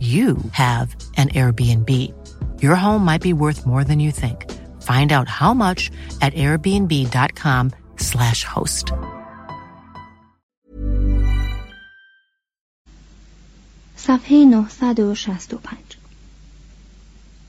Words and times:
you 0.00 0.38
have 0.52 0.94
an 1.16 1.30
Airbnb. 1.30 2.12
Your 2.62 2.76
home 2.76 3.04
might 3.04 3.22
be 3.22 3.32
worth 3.32 3.66
more 3.66 3.82
than 3.84 3.98
you 3.98 4.12
think. 4.12 4.52
Find 4.82 5.10
out 5.12 5.28
how 5.28 5.54
much 5.54 5.90
at 6.20 6.34
airbnb.com/slash 6.34 8.44
host. 8.44 8.92
صفحه 13.96 14.44
965 14.44 15.78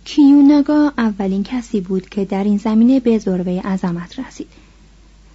کیوناگا 0.05 0.93
اولین 0.97 1.43
کسی 1.43 1.81
بود 1.81 2.09
که 2.09 2.25
در 2.25 2.43
این 2.43 2.57
زمینه 2.57 2.99
به 2.99 3.17
ذروه 3.17 3.61
عظمت 3.65 4.19
رسید 4.19 4.47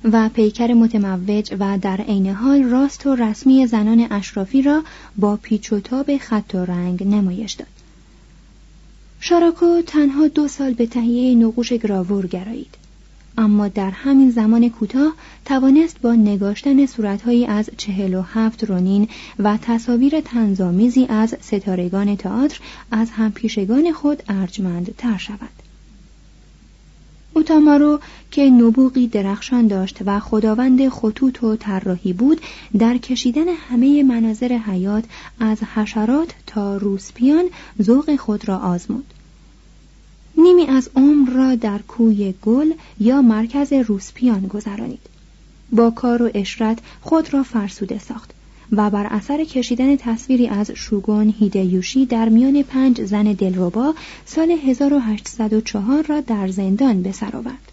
و 0.05 0.29
پیکر 0.29 0.73
متموج 0.73 1.55
و 1.61 1.79
در 1.79 1.97
عین 1.97 2.27
حال 2.27 2.63
راست 2.63 3.07
و 3.07 3.15
رسمی 3.15 3.67
زنان 3.67 4.07
اشرافی 4.11 4.63
را 4.63 4.83
با 5.17 5.37
پیچ 5.37 5.73
و 5.73 5.81
تاب 5.81 6.17
خط 6.17 6.55
و 6.55 6.59
رنگ 6.59 7.09
نمایش 7.09 7.53
داد. 7.53 7.69
شاراکو 9.21 9.83
تنها 9.87 10.29
دو 10.29 10.49
سال 10.49 10.73
به 10.73 10.87
تهیه 10.87 11.35
نقوش 11.35 11.73
گراور 11.73 12.27
گرایید. 12.27 12.75
اما 13.39 13.69
در 13.69 13.91
همین 13.91 14.31
زمان 14.31 14.69
کوتاه 14.69 15.13
توانست 15.45 16.01
با 16.01 16.15
نگاشتن 16.15 16.87
صورتهایی 16.87 17.47
از 17.47 17.71
چهل 17.77 18.15
و 18.15 18.23
هفت 18.23 18.65
رونین 18.65 19.09
و 19.39 19.59
تصاویر 19.63 20.21
تنظامیزی 20.21 21.07
از 21.09 21.35
ستارگان 21.41 22.17
تئاتر 22.17 22.61
از 22.91 23.11
همپیشگان 23.11 23.93
خود 23.93 24.23
ارجمند 24.29 24.95
تر 24.99 25.17
شود. 25.17 25.62
اوتامارو 27.35 28.01
که 28.31 28.51
نبوغی 28.51 29.07
درخشان 29.07 29.67
داشت 29.67 29.99
و 30.07 30.21
خداوند 30.21 30.89
خطوط 30.89 31.43
و 31.43 31.57
طراحی 31.57 32.13
بود 32.13 32.41
در 32.79 32.97
کشیدن 32.97 33.49
همه 33.49 34.03
مناظر 34.03 34.49
حیات 34.49 35.05
از 35.41 35.59
حشرات 35.75 36.35
تا 36.47 36.77
روسپیان 36.77 37.45
ذوق 37.83 38.17
خود 38.17 38.49
را 38.49 38.59
آزمود. 38.59 39.15
نیمی 40.39 40.67
از 40.67 40.91
عمر 40.97 41.31
را 41.31 41.55
در 41.55 41.79
کوی 41.79 42.35
گل 42.43 42.73
یا 43.01 43.23
مرکز 43.23 43.73
روسپیان 43.73 44.47
گذرانید. 44.47 45.07
با 45.73 45.91
کار 45.91 46.23
و 46.23 46.31
اشرت 46.35 46.79
خود 47.01 47.35
را 47.35 47.43
فرسوده 47.43 47.99
ساخت. 47.99 48.31
و 48.73 48.91
بر 48.91 49.07
اثر 49.07 49.45
کشیدن 49.45 49.97
تصویری 49.97 50.49
از 50.49 50.71
شوگون 50.71 51.35
هیدیوشی 51.41 52.07
در 52.07 52.29
میان 52.29 52.63
پنج 52.63 53.05
زن 53.05 53.23
دلربا 53.23 53.95
سال 54.25 54.51
1804 54.51 56.03
را 56.03 56.21
در 56.21 56.49
زندان 56.49 57.03
به 57.03 57.13
سر 57.13 57.37
آورد. 57.37 57.73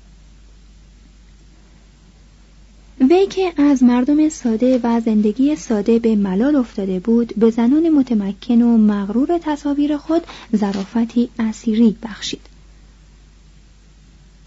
وی 3.09 3.27
که 3.27 3.53
از 3.57 3.83
مردم 3.83 4.29
ساده 4.29 4.79
و 4.83 5.01
زندگی 5.01 5.55
ساده 5.55 5.99
به 5.99 6.15
ملال 6.15 6.55
افتاده 6.55 6.99
بود 6.99 7.33
به 7.37 7.49
زنان 7.49 7.89
متمکن 7.89 8.61
و 8.61 8.77
مغرور 8.77 9.37
تصاویر 9.37 9.97
خود 9.97 10.21
ظرافتی 10.55 11.29
اسیری 11.39 11.97
بخشید 12.03 12.41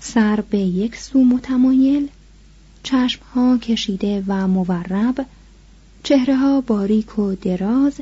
سر 0.01 0.41
به 0.41 0.59
یک 0.59 0.97
سو 0.97 1.25
متمایل 1.25 2.09
چشمها 2.83 3.59
کشیده 3.59 4.25
و 4.27 4.49
مورب 4.49 5.27
چهره 6.03 6.37
ها 6.37 6.61
باریک 6.61 7.19
و 7.19 7.35
دراز 7.35 7.93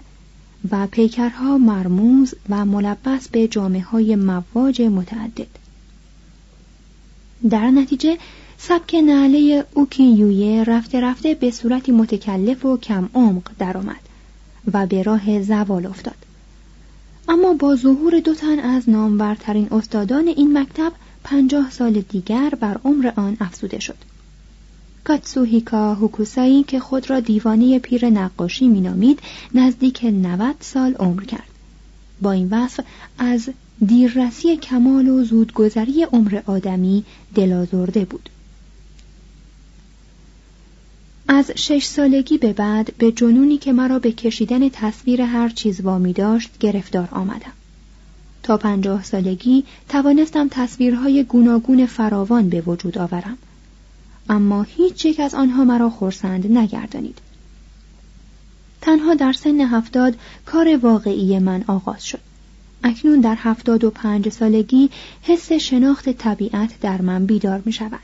و 0.70 0.86
پیکرها 0.86 1.58
مرموز 1.58 2.34
و 2.48 2.64
ملبس 2.64 3.28
به 3.28 3.48
جامعه 3.48 3.82
های 3.82 4.16
مواج 4.16 4.82
متعدد. 4.82 5.46
در 7.50 7.70
نتیجه 7.70 8.18
سبک 8.58 8.94
نعله 8.94 9.64
اوکیویه 9.74 10.64
رفته 10.64 11.00
رفته 11.00 11.34
به 11.34 11.50
صورتی 11.50 11.92
متکلف 11.92 12.64
و 12.64 12.76
کم 12.76 13.08
عمق 13.14 13.42
درآمد 13.58 14.00
و 14.72 14.86
به 14.86 15.02
راه 15.02 15.42
زوال 15.42 15.86
افتاد. 15.86 16.16
اما 17.28 17.52
با 17.52 17.76
ظهور 17.76 18.20
دو 18.20 18.34
تن 18.34 18.58
از 18.58 18.90
نامورترین 18.90 19.68
استادان 19.72 20.28
این 20.28 20.58
مکتب 20.58 20.92
پنجاه 21.24 21.70
سال 21.70 21.92
دیگر 21.92 22.50
بر 22.60 22.80
عمر 22.84 23.12
آن 23.16 23.36
افزوده 23.40 23.80
شد. 23.80 23.96
کاتسوهیکا 25.10 25.94
هوکوسایی 25.94 26.62
که 26.62 26.80
خود 26.80 27.10
را 27.10 27.20
دیوانه 27.20 27.78
پیر 27.78 28.10
نقاشی 28.10 28.68
مینامید 28.68 29.18
نزدیک 29.54 30.04
90 30.04 30.54
سال 30.60 30.94
عمر 30.94 31.24
کرد. 31.24 31.48
با 32.22 32.32
این 32.32 32.48
وصف 32.50 32.84
از 33.18 33.48
دیررسی 33.86 34.56
کمال 34.56 35.08
و 35.08 35.24
زودگذری 35.24 36.02
عمر 36.02 36.40
آدمی 36.46 37.04
دلازرده 37.34 38.04
بود. 38.04 38.30
از 41.28 41.50
شش 41.54 41.84
سالگی 41.84 42.38
به 42.38 42.52
بعد 42.52 42.94
به 42.98 43.12
جنونی 43.12 43.58
که 43.58 43.72
مرا 43.72 43.98
به 43.98 44.12
کشیدن 44.12 44.68
تصویر 44.68 45.22
هر 45.22 45.48
چیز 45.48 45.80
وامی 45.80 46.12
داشت 46.12 46.50
گرفتار 46.60 47.08
آمدم. 47.12 47.52
تا 48.42 48.56
پنجاه 48.56 49.04
سالگی 49.04 49.64
توانستم 49.88 50.48
تصویرهای 50.50 51.24
گوناگون 51.24 51.86
فراوان 51.86 52.48
به 52.48 52.60
وجود 52.60 52.98
آورم. 52.98 53.38
اما 54.30 54.62
هیچ 54.62 55.04
یک 55.04 55.20
از 55.20 55.34
آنها 55.34 55.64
مرا 55.64 55.90
خورسند 55.90 56.58
نگردانید. 56.58 57.18
تنها 58.80 59.14
در 59.14 59.32
سن 59.32 59.60
هفتاد 59.60 60.16
کار 60.46 60.76
واقعی 60.76 61.38
من 61.38 61.64
آغاز 61.66 62.04
شد. 62.06 62.20
اکنون 62.84 63.20
در 63.20 63.36
هفتاد 63.38 63.84
و 63.84 63.90
پنج 63.90 64.28
سالگی 64.28 64.90
حس 65.22 65.52
شناخت 65.52 66.08
طبیعت 66.08 66.80
در 66.80 67.02
من 67.02 67.26
بیدار 67.26 67.62
می 67.64 67.72
شود. 67.72 68.00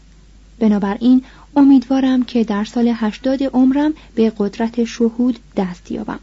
بنابراین 0.58 1.22
امیدوارم 1.56 2.22
که 2.24 2.44
در 2.44 2.64
سال 2.64 2.92
هشتاد 2.94 3.42
عمرم 3.42 3.94
به 4.14 4.32
قدرت 4.38 4.84
شهود 4.84 5.38
دست 5.56 5.90
یابم 5.90 6.18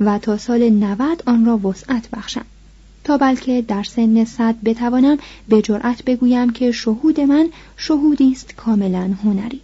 و 0.00 0.18
تا 0.18 0.38
سال 0.38 0.70
نود 0.70 1.22
آن 1.26 1.44
را 1.44 1.58
وسعت 1.58 2.10
بخشم. 2.10 2.44
تا 3.04 3.16
بلکه 3.16 3.62
در 3.62 3.82
سن 3.82 4.24
صد 4.24 4.54
بتوانم 4.64 5.18
به 5.48 5.62
جرأت 5.62 6.04
بگویم 6.04 6.50
که 6.50 6.72
شهود 6.72 7.20
من 7.20 7.48
شهودی 7.76 8.32
است 8.32 8.54
کاملا 8.56 9.14
هنری. 9.24 9.60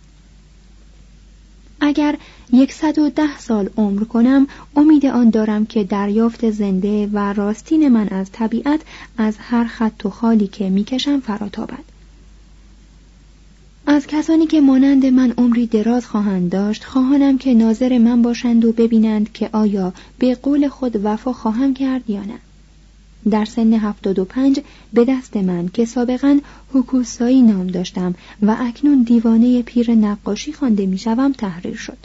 اگر 1.81 2.17
یکصد 2.52 2.99
و 2.99 3.11
ده 3.11 3.38
سال 3.38 3.70
عمر 3.76 4.05
کنم 4.05 4.46
امید 4.76 5.06
آن 5.06 5.31
دارم 5.31 5.67
که 5.67 5.85
دریافت 5.85 6.50
زنده 6.50 7.06
و 7.06 7.32
راستین 7.32 7.88
من 7.88 8.08
از 8.08 8.32
طبیعت 8.32 8.81
از 9.19 9.35
هر 9.38 9.64
خط 9.64 10.06
و 10.06 10.11
خالی 10.11 10.46
که 10.46 10.70
می‌کشم 10.70 11.20
فراتابد. 11.20 11.85
از 13.87 14.06
کسانی 14.06 14.46
که 14.46 14.61
مانند 14.61 15.06
من 15.06 15.31
عمری 15.38 15.67
دراز 15.67 16.06
خواهند 16.06 16.50
داشت 16.50 16.85
خواهانم 16.85 17.38
که 17.38 17.55
ناظر 17.55 17.99
من 17.99 18.23
باشند 18.23 18.64
و 18.64 18.73
ببینند 18.73 19.32
که 19.32 19.50
آیا 19.52 19.93
به 20.19 20.35
قول 20.35 20.69
خود 20.69 21.00
وفا 21.05 21.32
خواهم 21.32 21.75
کرد 21.75 22.11
یا 22.11 22.20
نه. 22.20 22.38
در 23.31 23.44
سن 23.44 23.73
هفتاد 23.73 24.19
و 24.19 24.25
پنج 24.25 24.61
به 24.93 25.05
دست 25.05 25.37
من 25.37 25.69
که 25.69 25.85
سابقا 25.85 26.41
حکوسایی 26.73 27.43
نام 27.43 27.67
داشتم 27.67 28.15
و 28.43 28.56
اکنون 28.61 29.03
دیوانه 29.03 29.62
پیر 29.62 29.94
نقاشی 29.94 30.53
خوانده 30.53 30.87
می‌شوم 30.87 31.32
تحریر 31.32 31.76
شد. 31.76 31.99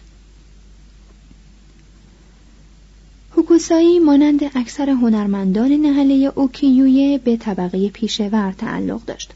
حکوسایی 3.32 4.00
مانند 4.00 4.44
اکثر 4.56 4.90
هنرمندان 4.90 5.72
نهله 5.72 6.32
اوکیویه 6.36 7.18
به 7.18 7.38
طبقه 7.38 7.90
پیشور 7.90 8.52
تعلق 8.52 9.06
داشت. 9.06 9.32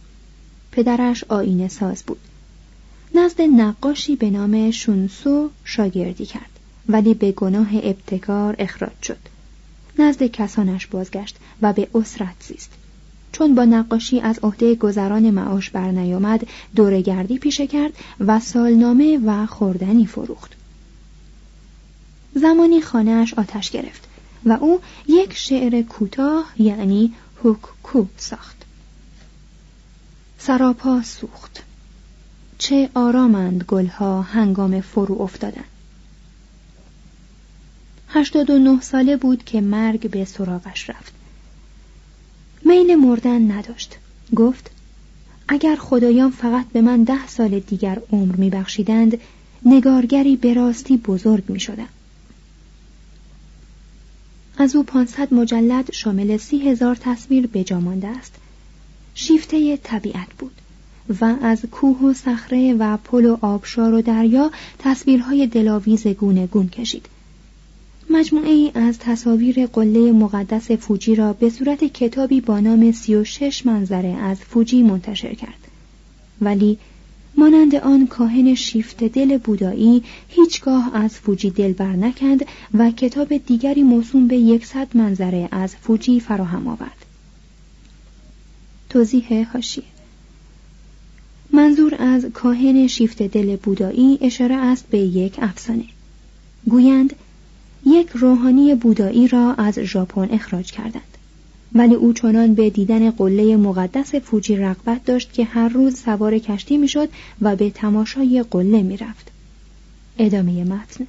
پدرش 0.72 1.24
آینه 1.24 1.68
ساز 1.68 2.04
بود. 2.04 2.20
نزد 3.16 3.42
نقاشی 3.42 4.16
به 4.16 4.30
نام 4.30 4.72
شونسو 4.72 5.50
شاگردی 5.64 6.26
کرد 6.26 6.50
ولی 6.90 7.14
به 7.14 7.32
گناه 7.32 7.68
ابتکار 7.74 8.56
اخراج 8.60 9.04
شد. 9.04 9.37
نزد 10.00 10.24
کسانش 10.24 10.88
بازگشت 10.88 11.38
و 11.62 11.74
به 11.74 11.88
اسرت 11.96 12.36
زیست. 12.48 12.72
چون 13.32 13.56
با 13.56 13.66
نقاشی 13.66 14.20
از 14.20 14.40
عهده 14.40 14.76
گذران 14.76 15.30
معاش 15.32 15.70
برنیامد 15.70 16.48
دورگردی 16.76 17.38
پیشه 17.38 17.68
کرد 17.68 17.94
و 18.20 18.40
سالنامه 18.40 19.20
و 19.26 19.46
خوردنی 19.46 20.06
فروخت. 20.06 20.52
زمانی 22.36 22.82
خانهاش 22.82 23.34
آتش 23.34 23.72
گرفت 23.72 24.08
و 24.46 24.52
او 24.52 24.82
یک 25.08 25.34
شعر 25.34 25.82
کوتاه 25.82 26.46
یعنی 26.58 27.14
هوک 27.44 27.60
ساخت. 28.18 28.58
سراپا 30.40 31.02
سوخت. 31.02 31.64
چه 32.58 32.90
آرامند 32.94 33.64
گلها 33.64 34.22
هنگام 34.22 34.82
فرو 34.82 35.22
افتادن. 35.22 35.64
هشتاد 38.10 38.50
و 38.50 38.60
نه 38.60 38.82
ساله 38.82 39.18
بود 39.18 39.44
که 39.44 39.62
مرگ 39.62 40.10
به 40.10 40.26
سراغش 40.26 40.90
رفت. 40.90 41.14
میل 42.66 42.96
مردن 42.96 43.52
نداشت. 43.52 43.98
گفت 44.36 44.72
اگر 45.48 45.76
خدایان 45.76 46.32
فقط 46.32 46.66
به 46.66 46.82
من 46.82 47.04
ده 47.04 47.28
سال 47.28 47.60
دیگر 47.60 48.02
عمر 48.12 48.36
میبخشیدند 48.36 49.18
نگارگری 49.66 50.36
به 50.36 50.54
راستی 50.54 50.98
بزرگ 50.98 51.44
می 51.48 51.60
شدم. 51.60 51.90
از 54.58 54.76
او 54.76 54.84
پانصد 54.84 55.34
مجلد 55.34 55.92
شامل 55.92 56.38
سی 56.38 56.70
هزار 56.70 56.96
تصویر 56.96 57.48
به 57.48 57.76
مانده 57.76 58.08
است. 58.08 58.36
شیفته 59.16 59.78
طبیعت 59.78 60.28
بود 60.38 60.52
و 61.22 61.36
از 61.42 61.62
کوه 61.72 62.02
و 62.02 62.14
صخره 62.14 62.74
و 62.74 62.98
پل 62.98 63.26
و 63.26 63.38
آبشار 63.42 63.94
و 63.94 64.02
دریا 64.02 64.52
تصویرهای 64.80 65.48
دلاویز 65.48 66.08
گونه 66.08 66.48
گون 66.48 66.70
کشید. 66.70 67.06
مجموعه 68.10 68.50
ای 68.50 68.72
از 68.76 69.00
تصاویر 69.00 69.66
قله 69.66 70.12
مقدس 70.12 70.72
فوجی 70.72 71.16
را 71.16 71.34
به 71.34 71.50
صورت 71.50 71.84
کتابی 71.84 72.42
با 72.42 72.60
نام 72.60 72.92
سی 72.92 73.16
و 73.16 73.24
شش 73.24 73.66
منظره 73.66 74.10
از 74.10 74.38
فوجی 74.40 74.84
منتشر 74.84 75.34
کرد. 75.34 75.68
ولی 76.42 76.78
مانند 77.38 77.76
آن 77.76 78.08
کاهن 78.08 78.56
شیفت 78.56 79.04
دل 79.04 79.38
بودایی 79.38 80.04
هیچگاه 80.30 80.96
از 80.96 81.18
فوجی 81.18 81.50
دل 81.50 81.74
بر 81.74 81.96
نکند 81.96 82.46
و 82.74 82.92
کتاب 82.92 83.38
دیگری 83.38 83.84
موسوم 83.84 84.28
به 84.28 84.38
یکصد 84.38 84.98
منظره 84.98 85.50
از 85.52 85.76
فوجی 85.76 86.20
فراهم 86.20 86.68
آورد. 86.68 87.06
توضیح 88.90 89.48
هاشیه 89.54 89.84
منظور 91.54 91.96
از 92.00 92.26
کاهن 92.26 92.88
شیفت 92.88 93.24
دل 93.24 93.56
بودایی 93.56 94.18
اشاره 94.22 94.56
است 94.56 94.86
به 94.90 94.98
یک 94.98 95.36
افسانه. 95.42 95.86
گویند 96.70 97.16
یک 97.86 98.10
روحانی 98.10 98.76
بودایی 98.76 99.28
را 99.28 99.54
از 99.54 99.80
ژاپن 99.80 100.30
اخراج 100.32 100.72
کردند. 100.72 101.18
ولی 101.74 101.96
او 101.96 102.14
چنان 102.14 102.54
به 102.54 102.70
دیدن 102.70 103.12
قله 103.12 103.58
مقدس 103.58 104.16
فوجی 104.16 104.56
رغبت 104.56 105.06
داشت 105.06 105.34
که 105.34 105.44
هر 105.44 105.68
روز 105.68 105.98
سوار 106.00 106.38
کشتی 106.40 106.78
می‌شد 106.78 107.10
و 107.42 107.56
به 107.56 107.70
تماشای 107.70 108.46
قله 108.52 108.82
می‌رفت. 108.82 109.32
ادامه 110.18 110.64
متن. 110.64 111.08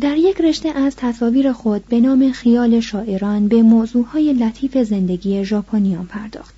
در 0.00 0.16
یک 0.16 0.40
رشته 0.40 0.68
از 0.68 0.96
تصاویر 0.96 1.52
خود 1.52 1.84
به 1.88 2.00
نام 2.00 2.32
خیال 2.32 2.80
شاعران 2.80 3.48
به 3.48 3.62
موضوعهای 3.62 4.32
لطیف 4.32 4.78
زندگی 4.78 5.44
ژاپنیان 5.44 6.06
پرداخت. 6.06 6.54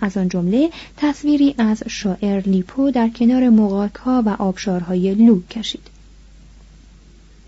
از 0.00 0.16
آن 0.16 0.28
جمله 0.28 0.70
تصویری 0.96 1.54
از 1.58 1.82
شاعر 1.88 2.40
لیپو 2.40 2.90
در 2.90 3.08
کنار 3.08 3.48
مقاکها 3.48 4.22
و 4.26 4.28
آبشارهای 4.28 5.14
لو 5.14 5.40
کشید. 5.50 5.89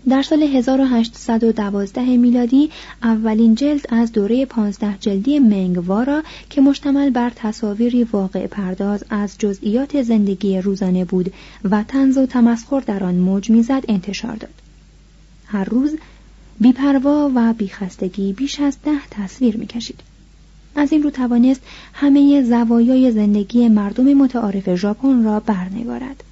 در 0.09 0.21
سال 0.21 0.43
1812 0.43 2.17
میلادی 2.17 2.69
اولین 3.03 3.55
جلد 3.55 3.85
از 3.89 4.11
دوره 4.11 4.45
15 4.45 4.97
جلدی 4.99 5.39
منگوارا 5.39 6.23
که 6.49 6.61
مشتمل 6.61 7.09
بر 7.09 7.31
تصاویری 7.35 8.03
واقع 8.03 8.47
پرداز 8.47 9.03
از 9.09 9.35
جزئیات 9.37 10.01
زندگی 10.01 10.61
روزانه 10.61 11.05
بود 11.05 11.33
و 11.63 11.83
تنز 11.83 12.17
و 12.17 12.25
تمسخر 12.25 12.79
در 12.79 13.03
آن 13.03 13.15
موج 13.15 13.49
می‌زد 13.49 13.83
انتشار 13.87 14.35
داد. 14.35 14.53
هر 15.45 15.63
روز 15.63 15.95
بیپروا 16.59 17.31
و 17.35 17.53
بیخستگی 17.53 18.33
بیش 18.33 18.59
از 18.59 18.77
ده 18.85 19.07
تصویر 19.11 19.57
می‌کشید. 19.57 19.99
از 20.75 20.91
این 20.91 21.03
رو 21.03 21.09
توانست 21.09 21.61
همه 21.93 22.43
زوایای 22.43 23.11
زندگی 23.11 23.67
مردم 23.67 24.13
متعارف 24.13 24.75
ژاپن 24.75 25.23
را 25.23 25.39
برنگارد. 25.39 26.23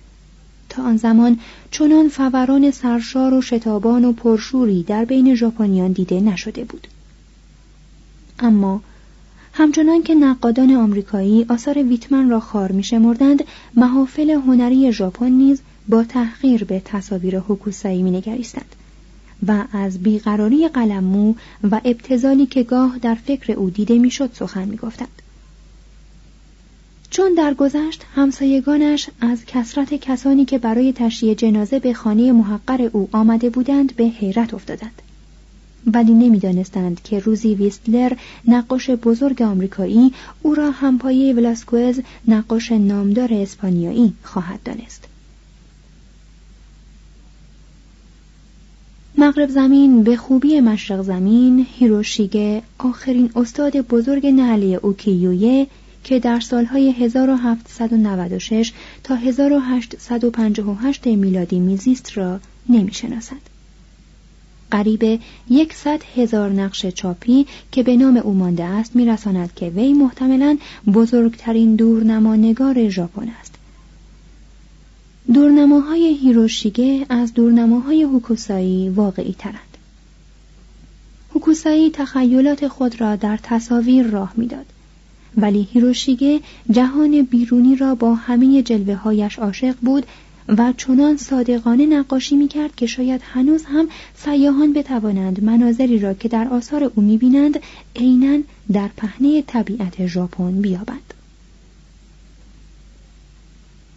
تا 0.71 0.83
آن 0.83 0.97
زمان 0.97 1.39
چنان 1.71 2.09
فوران 2.09 2.71
سرشار 2.71 3.33
و 3.33 3.41
شتابان 3.41 4.05
و 4.05 4.11
پرشوری 4.11 4.83
در 4.83 5.05
بین 5.05 5.35
ژاپنیان 5.35 5.91
دیده 5.91 6.19
نشده 6.19 6.63
بود. 6.63 6.87
اما 8.39 8.81
همچنان 9.53 10.03
که 10.03 10.15
نقادان 10.15 10.71
آمریکایی 10.75 11.45
آثار 11.49 11.83
ویتمن 11.83 12.29
را 12.29 12.39
خار 12.39 12.71
میشمردند 12.71 13.43
محافل 13.75 14.29
هنری 14.29 14.91
ژاپن 14.91 15.29
نیز 15.29 15.61
با 15.89 16.03
تحقیر 16.03 16.63
به 16.63 16.81
تصاویر 16.85 17.39
حکوسایی 17.39 18.03
مینگریستند 18.03 18.75
و 19.47 19.63
از 19.73 20.03
بیقراری 20.03 20.67
قلممو 20.67 21.33
و 21.71 21.81
ابتزالی 21.85 22.45
که 22.45 22.63
گاه 22.63 22.97
در 23.01 23.15
فکر 23.15 23.51
او 23.51 23.69
دیده 23.69 23.99
می‌شد 23.99 24.29
سخن 24.33 24.65
می‌گفتند. 24.65 25.20
چون 27.11 27.33
درگذشت 27.33 28.05
همسایگانش 28.15 29.09
از 29.21 29.45
کسرت 29.45 29.93
کسانی 29.93 30.45
که 30.45 30.57
برای 30.57 30.93
تشییع 30.93 31.33
جنازه 31.33 31.79
به 31.79 31.93
خانه 31.93 32.31
محقر 32.31 32.89
او 32.93 33.09
آمده 33.11 33.49
بودند 33.49 33.95
به 33.95 34.03
حیرت 34.03 34.53
افتادند. 34.53 35.01
ولی 35.87 36.13
نمی‌دانستند 36.13 37.01
که 37.03 37.19
روزی 37.19 37.55
ویستلر 37.55 38.13
نقاش 38.47 38.89
بزرگ 38.89 39.41
آمریکایی 39.41 40.13
او 40.41 40.55
را 40.55 40.71
همپایه 40.71 41.33
ولاسکوز 41.35 41.99
نقاش 42.27 42.71
نامدار 42.71 43.33
اسپانیایی 43.33 44.13
خواهد 44.23 44.59
دانست. 44.63 45.07
مغرب 49.17 49.49
زمین 49.49 50.03
به 50.03 50.17
خوبی 50.17 50.59
مشرق 50.59 51.01
زمین 51.01 51.67
هیروشیگه 51.73 52.61
آخرین 52.77 53.31
استاد 53.35 53.77
بزرگ 53.77 54.27
نهله 54.27 54.79
اوکیویه 54.81 55.67
که 56.03 56.19
در 56.19 56.39
سالهای 56.39 56.91
1796 56.91 58.71
تا 59.03 59.15
1858 59.15 61.07
میلادی 61.07 61.59
میزیست 61.59 62.17
را 62.17 62.39
نمی‌شناسد. 62.69 63.51
قریب 64.71 65.19
یکصد 65.49 66.01
هزار 66.15 66.49
نقش 66.49 66.85
چاپی 66.85 67.45
که 67.71 67.83
به 67.83 67.97
نام 67.97 68.17
او 68.17 68.33
مانده 68.33 68.63
است 68.63 68.95
میرساند 68.95 69.53
که 69.55 69.69
وی 69.69 69.93
محتملا 69.93 70.57
بزرگترین 70.93 71.75
دورنمانگار 71.75 72.89
ژاپن 72.89 73.29
است. 73.39 73.55
دورنماهای 75.33 76.17
هیروشیگه 76.17 77.05
از 77.09 77.33
دورنماهای 77.33 78.03
هوکوسایی 78.03 78.89
واقعی 78.89 79.35
ترند 79.39 79.77
هوکوسایی 81.33 81.89
تخیلات 81.91 82.67
خود 82.67 83.01
را 83.01 83.15
در 83.15 83.39
تصاویر 83.43 84.07
راه 84.07 84.33
می‌داد. 84.37 84.65
ولی 85.37 85.67
هیروشیگه 85.71 86.39
جهان 86.71 87.21
بیرونی 87.21 87.75
را 87.75 87.95
با 87.95 88.15
همه 88.15 88.61
جلوه 88.61 88.95
هایش 88.95 89.39
عاشق 89.39 89.75
بود 89.81 90.05
و 90.47 90.73
چنان 90.77 91.17
صادقانه 91.17 91.85
نقاشی 91.85 92.35
می 92.35 92.47
کرد 92.47 92.75
که 92.75 92.85
شاید 92.85 93.21
هنوز 93.23 93.65
هم 93.65 93.87
سیاهان 94.15 94.73
بتوانند 94.73 95.43
مناظری 95.43 95.99
را 95.99 96.13
که 96.13 96.27
در 96.27 96.47
آثار 96.47 96.83
او 96.95 97.03
می 97.03 97.17
بینند 97.17 97.59
عینا 97.95 98.39
در 98.73 98.89
پهنه 98.97 99.41
طبیعت 99.41 100.07
ژاپن 100.07 100.61
بیابند. 100.61 101.13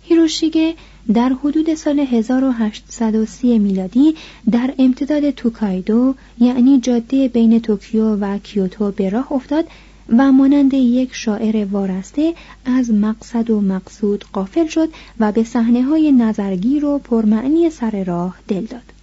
هیروشیگه 0.02 0.74
در 1.14 1.28
حدود 1.28 1.74
سال 1.74 1.98
1830 2.00 3.58
میلادی 3.58 4.14
در 4.50 4.74
امتداد 4.78 5.30
توکایدو 5.30 6.14
یعنی 6.40 6.80
جاده 6.80 7.28
بین 7.28 7.60
توکیو 7.60 8.16
و 8.16 8.38
کیوتو 8.38 8.90
به 8.90 9.08
راه 9.08 9.32
افتاد 9.32 9.64
و 10.08 10.32
مانند 10.32 10.75
یک 10.75 11.11
شاعر 11.12 11.66
وارسته 11.70 12.34
از 12.64 12.90
مقصد 12.90 13.50
و 13.50 13.61
مقصود 13.61 14.25
قافل 14.32 14.66
شد 14.66 14.88
و 15.20 15.32
به 15.32 15.44
صحنه 15.44 15.82
های 15.82 16.12
نظرگیر 16.12 16.84
و 16.84 16.99
پرمعنی 16.99 17.70
سر 17.70 18.04
راه 18.04 18.37
دل 18.49 18.64
داد 18.64 18.94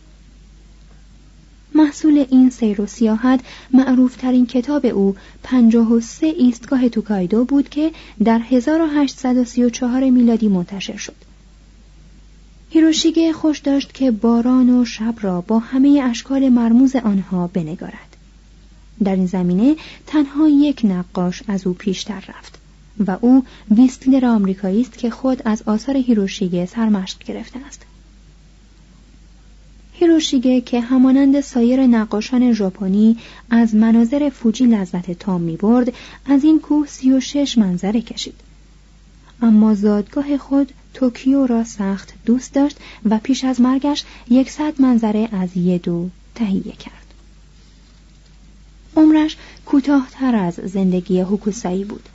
محصول 1.76 2.26
این 2.30 2.50
سیر 2.50 2.82
و 2.82 2.86
سیاحت 2.86 3.40
معروفترین 3.74 4.46
کتاب 4.46 4.86
او 4.86 5.16
53 5.44 6.28
ایستگاه 6.28 6.90
توکایدو 6.90 7.46
بود 7.46 7.70
که 7.70 7.92
در 8.24 8.42
1834 8.50 10.10
میلادی 10.10 10.48
منتشر 10.48 10.98
شد. 10.98 11.16
هیروشیگه 12.70 13.34
خوش 13.34 13.60
داشت 13.60 13.94
که 13.94 14.12
باران 14.12 14.70
و 14.70 14.86
شب 14.86 15.16
را 15.22 15.42
با 15.42 15.60
همه 15.60 16.02
اشکال 16.04 16.50
مرموز 16.50 16.96
آنها 16.96 17.48
بنگارد. 17.48 18.11
در 19.04 19.16
این 19.16 19.26
زمینه 19.26 19.76
تنها 20.08 20.50
یک 20.50 20.82
نقاش 20.84 21.44
از 21.48 21.68
او 21.68 21.74
پیشتر 21.74 22.24
رفت 22.38 22.62
و 23.08 23.18
او 23.22 23.46
ویستلر 23.72 24.26
آمریکایی 24.26 24.82
است 24.82 24.98
که 24.98 25.10
خود 25.10 25.42
از 25.46 25.64
آثار 25.66 25.98
هیروشیگه 25.98 26.66
سرمشق 26.66 27.24
گرفته 27.24 27.60
است. 27.68 27.82
هیروشیگه 29.94 30.62
که 30.62 30.82
همانند 30.82 31.42
سایر 31.42 31.88
نقاشان 31.88 32.54
ژاپنی 32.54 33.18
از 33.50 33.76
مناظر 33.76 34.30
فوجی 34.30 34.66
لذت 34.66 35.12
تام 35.12 35.42
می 35.42 35.58
برد 35.58 35.94
از 36.26 36.44
این 36.44 36.60
کوه 36.60 36.88
سی 36.88 37.12
و 37.12 37.20
شش 37.20 37.58
منظره 37.58 38.02
کشید 38.02 38.36
اما 39.42 39.74
زادگاه 39.74 40.38
خود 40.38 40.72
توکیو 40.94 41.46
را 41.46 41.64
سخت 41.64 42.14
دوست 42.26 42.54
داشت 42.54 42.78
و 43.10 43.20
پیش 43.24 43.44
از 43.44 43.62
مرگش 43.62 44.04
یکصد 44.30 44.82
منظره 44.82 45.30
از 45.32 45.58
یدو 45.58 46.10
تهیه 46.36 46.72
کرد 46.72 47.01
عمرش 48.96 49.38
کوتاهتر 49.66 50.36
از 50.36 50.54
زندگی 50.54 51.20
هوکوسایی 51.20 51.84
بود 51.84 52.10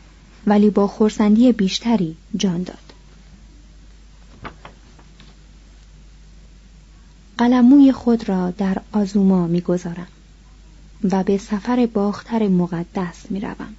ولی 0.47 0.71
با 0.71 0.87
خورسندی 0.87 1.53
بیشتری 1.53 2.17
جان 2.37 2.63
داد. 2.63 2.79
قلموی 7.39 7.93
خود 7.93 8.29
را 8.29 8.51
در 8.51 8.83
آزوما 8.93 9.47
می‌گذارم 9.47 10.07
و 11.05 11.23
به 11.23 11.39
سفر 11.39 11.89
باختر 11.95 12.49
مقدس 12.49 13.31
می‌روم 13.31 13.75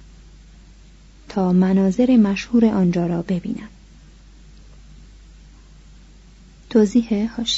تا 1.28 1.52
مناظر 1.52 2.16
مشهور 2.16 2.64
آنجا 2.64 3.06
را 3.06 3.22
ببینم. 3.22 3.68
توضیح 6.70 7.30
هاشی 7.36 7.57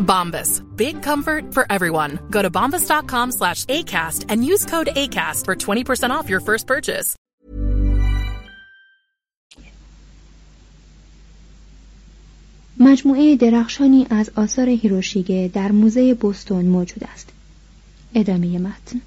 Bombas. 0.00 0.62
Big 0.76 1.02
comfort 1.02 1.54
for 1.54 1.66
everyone. 1.70 2.18
Go 2.30 2.42
to 2.42 2.50
bombas.com 2.50 3.32
slash 3.32 3.64
ACAST 3.66 4.26
and 4.28 4.44
use 4.44 4.64
code 4.64 4.88
ACAST 5.02 5.44
for 5.44 5.54
20% 5.54 6.10
off 6.10 6.28
your 6.28 6.40
first 6.40 6.66
purchase. 6.66 7.16
مجموعه 12.80 13.36
درخشانی 13.36 14.06
از 14.10 14.30
آثار 14.36 14.68
هیروشیگه 14.68 15.50
در 15.54 15.72
موزه 15.72 16.14
بوستون 16.14 16.64
موجود 16.64 17.04
است. 17.12 17.28
ادامه 18.14 18.58
متن 18.58 19.00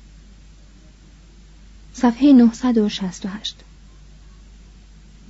صفحه 1.93 2.33
968 2.33 3.55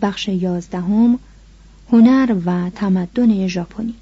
بخش 0.01 0.27
یازدهم 0.27 1.20
هنر 1.91 2.36
و 2.46 2.70
تمدن 2.70 3.48
ژاپنی 3.48 3.96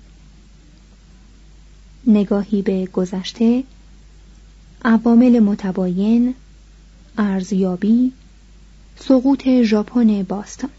نگاهی 2.06 2.62
به 2.62 2.86
گذشته 2.86 3.64
عوامل 4.84 5.38
متباین 5.38 6.34
ارزیابی 7.18 8.12
سقوط 8.96 9.48
ژاپن 9.62 10.22
باستان. 10.22 10.70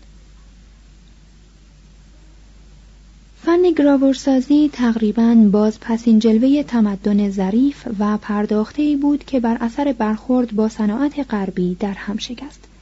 فن 3.46 3.72
گراورسازی 3.78 4.70
تقریبا 4.74 5.50
باز 5.52 5.80
پسین 5.80 6.20
جلوه 6.20 6.64
تمدن 6.64 7.30
ظریف 7.30 7.88
و 8.00 8.18
پرداخته 8.18 8.98
بود 9.02 9.26
که 9.26 9.40
بر 9.40 9.58
اثر 9.62 9.96
برخورد 9.98 10.52
با 10.56 10.70
صناعت 10.70 11.34
غربی 11.34 11.76
در 11.76 11.94
هم 11.94 12.18
شکست. 12.18 12.73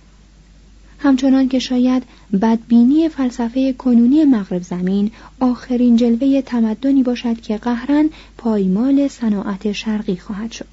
همچنان 1.04 1.48
که 1.48 1.60
شاید 1.60 2.04
بدبینی 2.42 3.10
فلسفه 3.10 3.74
کنونی 3.74 4.26
مغرب 4.26 4.64
زمین 4.64 5.12
آخرین 5.40 5.96
جلوه 5.96 6.42
تمدنی 6.42 7.04
باشد 7.04 7.42
که 7.42 7.58
قهرن 7.58 8.10
پایمال 8.38 9.08
صناعت 9.08 9.72
شرقی 9.72 10.18
خواهد 10.18 10.52
شد. 10.52 10.68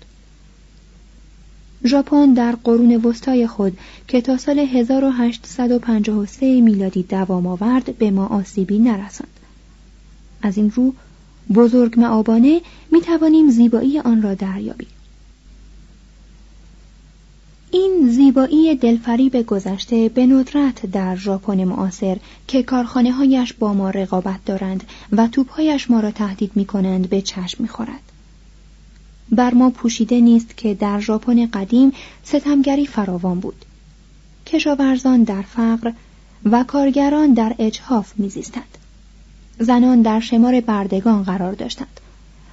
ژاپن 1.84 2.32
در 2.32 2.54
قرون 2.64 2.96
وسطای 2.96 3.46
خود 3.46 3.78
که 4.08 4.20
تا 4.20 4.36
سال 4.36 4.58
1853 4.58 6.60
میلادی 6.60 7.02
دوام 7.02 7.46
آورد 7.46 7.98
به 7.98 8.10
ما 8.10 8.26
آسیبی 8.26 8.78
نرساند. 8.78 9.40
از 10.42 10.56
این 10.56 10.70
رو 10.70 10.94
بزرگ 11.54 12.00
معابانه 12.00 12.60
می 12.92 13.00
توانیم 13.00 13.50
زیبایی 13.50 13.98
آن 13.98 14.22
را 14.22 14.34
دریابیم. 14.34 14.88
این 17.70 18.08
زیبایی 18.10 18.74
دلفریب 18.74 19.46
گذشته 19.46 20.08
به 20.08 20.26
ندرت 20.26 20.86
در 20.86 21.16
ژاپن 21.16 21.64
معاصر 21.64 22.16
که 22.46 22.62
کارخانه 22.62 23.12
هایش 23.12 23.52
با 23.52 23.72
ما 23.72 23.90
رقابت 23.90 24.44
دارند 24.44 24.84
و 25.12 25.26
توپهایش 25.26 25.90
ما 25.90 26.00
را 26.00 26.10
تهدید 26.10 26.52
می 26.54 26.64
کنند 26.64 27.08
به 27.08 27.22
چشم 27.22 27.62
می 27.62 27.68
خورد. 27.68 28.12
بر 29.30 29.54
ما 29.54 29.70
پوشیده 29.70 30.20
نیست 30.20 30.56
که 30.56 30.74
در 30.74 31.00
ژاپن 31.00 31.46
قدیم 31.46 31.92
ستمگری 32.24 32.86
فراوان 32.86 33.40
بود. 33.40 33.64
کشاورزان 34.46 35.22
در 35.22 35.42
فقر 35.42 35.92
و 36.44 36.64
کارگران 36.64 37.32
در 37.32 37.54
اجحاف 37.58 38.12
میزیستند. 38.16 38.78
زنان 39.58 40.02
در 40.02 40.20
شمار 40.20 40.60
بردگان 40.60 41.22
قرار 41.22 41.52
داشتند 41.52 42.00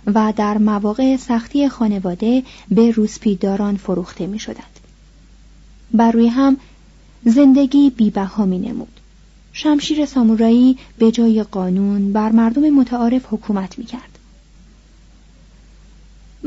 و 0.08 0.34
در 0.36 0.58
مواقع 0.58 1.18
سختی 1.18 1.70
خانواده 1.70 2.44
به 2.72 2.92
روسپیداران 2.92 3.78
فروخته 3.78 4.28
می 4.28 4.40
شدند. 4.40 4.80
بر 5.92 6.12
روی 6.12 6.28
هم 6.28 6.58
زندگی 7.26 7.90
بیبها 7.90 8.46
می 8.46 8.60
نمود. 8.60 9.00
شمشیر 9.54 10.06
سامورایی 10.06 10.78
به 10.98 11.12
جای 11.12 11.44
قانون 11.44 12.14
بر 12.14 12.32
مردم 12.32 12.70
متعارف 12.70 13.26
حکومت 13.32 13.80
می 13.80 13.86
کرد. 13.86 14.20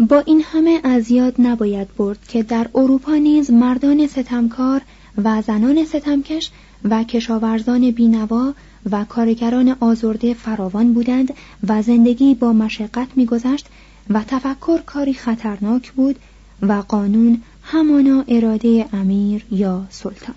با 0.08 0.20
این 0.20 0.42
همه 0.52 0.80
از 0.84 1.10
یاد 1.10 1.34
نباید 1.38 1.96
برد 1.96 2.18
که 2.28 2.42
در 2.42 2.68
اروپا 2.74 3.14
نیز 3.14 3.50
مردان 3.50 4.06
ستمکار 4.06 4.80
و 5.24 5.42
زنان 5.42 5.84
ستمکش 5.84 6.50
و 6.84 7.04
کشاورزان 7.04 7.90
بینوا 7.90 8.54
و 8.90 9.04
کارگران 9.04 9.76
آزرده 9.80 10.34
فراوان 10.34 10.92
بودند 10.92 11.34
و 11.68 11.82
زندگی 11.82 12.34
با 12.34 12.52
مشقت 12.52 13.08
میگذشت 13.16 13.66
و 14.10 14.24
تفکر 14.28 14.78
کاری 14.78 15.14
خطرناک 15.14 15.92
بود 15.92 16.16
و 16.62 16.72
قانون 16.72 17.42
همانا 17.70 18.24
اراده 18.28 18.88
امیر 18.92 19.44
یا 19.50 19.86
سلطان. 19.90 20.34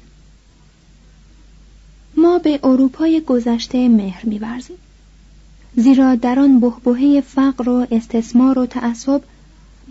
ما 2.17 2.37
به 2.37 2.59
اروپای 2.63 3.21
گذشته 3.21 3.89
مهر 3.89 4.25
میورزیم. 4.25 4.77
زیرا 5.75 6.15
در 6.15 6.39
آن 6.39 6.59
بهبهه 6.59 7.21
فقر 7.21 7.69
و 7.69 7.87
استثمار 7.91 8.59
و 8.59 8.65
تعصب 8.65 9.21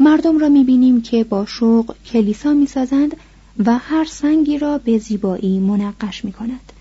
مردم 0.01 0.39
را 0.39 0.49
می‌بینیم 0.49 1.03
که 1.03 1.25
با 1.25 1.47
شوق 1.47 1.95
کلیسا 2.07 2.53
می‌سازند 2.53 3.17
و 3.67 3.79
هر 3.79 4.05
سنگی 4.05 4.59
را 4.59 4.79
به 4.79 4.99
زیبایی 4.99 5.59
منقش 5.59 6.25
می‌کنند 6.25 6.73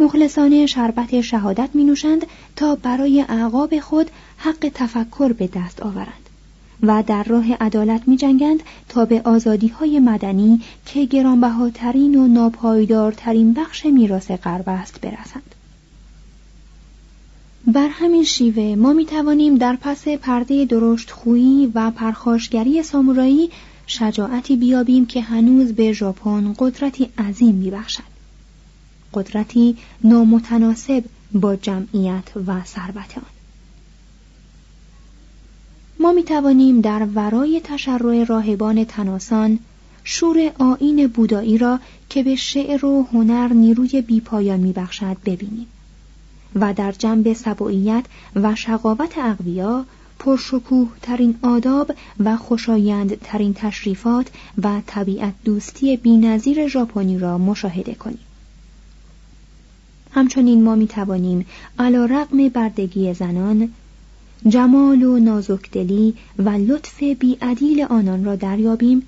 مخلصانه 0.00 0.66
شربت 0.66 1.20
شهادت 1.20 1.70
می 1.74 1.84
نوشند 1.84 2.26
تا 2.56 2.74
برای 2.74 3.24
اعقاب 3.28 3.80
خود 3.80 4.10
حق 4.36 4.70
تفکر 4.74 5.32
به 5.32 5.46
دست 5.46 5.82
آورند. 5.82 6.29
و 6.82 7.02
در 7.06 7.24
راه 7.24 7.52
عدالت 7.52 8.08
می 8.08 8.16
جنگند 8.16 8.62
تا 8.88 9.04
به 9.04 9.22
آزادی 9.24 9.68
های 9.68 9.98
مدنی 9.98 10.60
که 10.86 11.04
گرانبهاترین 11.04 12.14
و 12.14 12.28
ناپایدارترین 12.28 13.52
بخش 13.52 13.86
میراث 13.86 14.30
غرب 14.30 14.64
است 14.66 15.00
برسند. 15.00 15.54
بر 17.66 17.88
همین 17.88 18.24
شیوه 18.24 18.74
ما 18.74 18.92
می 18.92 19.06
توانیم 19.06 19.56
در 19.56 19.78
پس 19.80 20.08
پرده 20.08 20.64
درشت 20.64 21.12
و 21.74 21.90
پرخاشگری 21.90 22.82
سامورایی 22.82 23.50
شجاعتی 23.86 24.56
بیابیم 24.56 25.06
که 25.06 25.20
هنوز 25.20 25.72
به 25.72 25.92
ژاپن 25.92 26.54
قدرتی 26.58 27.10
عظیم 27.18 27.54
میبخشد 27.54 28.02
قدرتی 29.14 29.76
نامتناسب 30.04 31.04
با 31.32 31.56
جمعیت 31.56 32.36
و 32.46 32.64
ثروت 32.64 33.14
ما 36.00 36.12
می 36.12 36.22
توانیم 36.22 36.80
در 36.80 37.06
ورای 37.14 37.60
تشرع 37.64 38.24
راهبان 38.24 38.84
تناسان 38.84 39.58
شور 40.04 40.52
آین 40.58 41.06
بودایی 41.06 41.58
را 41.58 41.80
که 42.08 42.22
به 42.22 42.36
شعر 42.36 42.86
و 42.86 43.06
هنر 43.12 43.52
نیروی 43.52 44.00
بیپایان 44.00 44.60
میبخشد 44.60 45.16
ببینیم 45.24 45.66
و 46.54 46.74
در 46.74 46.92
جنب 46.92 47.32
سبوعیت 47.32 48.04
و 48.36 48.54
شقاوت 48.54 49.18
اقویا 49.18 49.84
پرشکوه 50.18 50.88
ترین 51.02 51.34
آداب 51.42 51.92
و 52.20 52.36
خوشایند 52.36 53.18
ترین 53.20 53.54
تشریفات 53.54 54.26
و 54.62 54.80
طبیعت 54.86 55.34
دوستی 55.44 55.96
بینظیر 55.96 56.68
ژاپنی 56.68 57.18
را 57.18 57.38
مشاهده 57.38 57.94
کنیم. 57.94 58.18
همچنین 60.10 60.64
ما 60.64 60.74
می 60.74 60.86
توانیم 60.86 61.46
علا 61.78 62.04
رقم 62.04 62.48
بردگی 62.48 63.14
زنان 63.14 63.68
جمال 64.48 65.02
و 65.02 65.18
نازکدلی 65.18 66.14
و 66.38 66.50
لطف 66.50 67.02
بیعدیل 67.02 67.82
آنان 67.82 68.24
را 68.24 68.36
دریابیم 68.36 69.02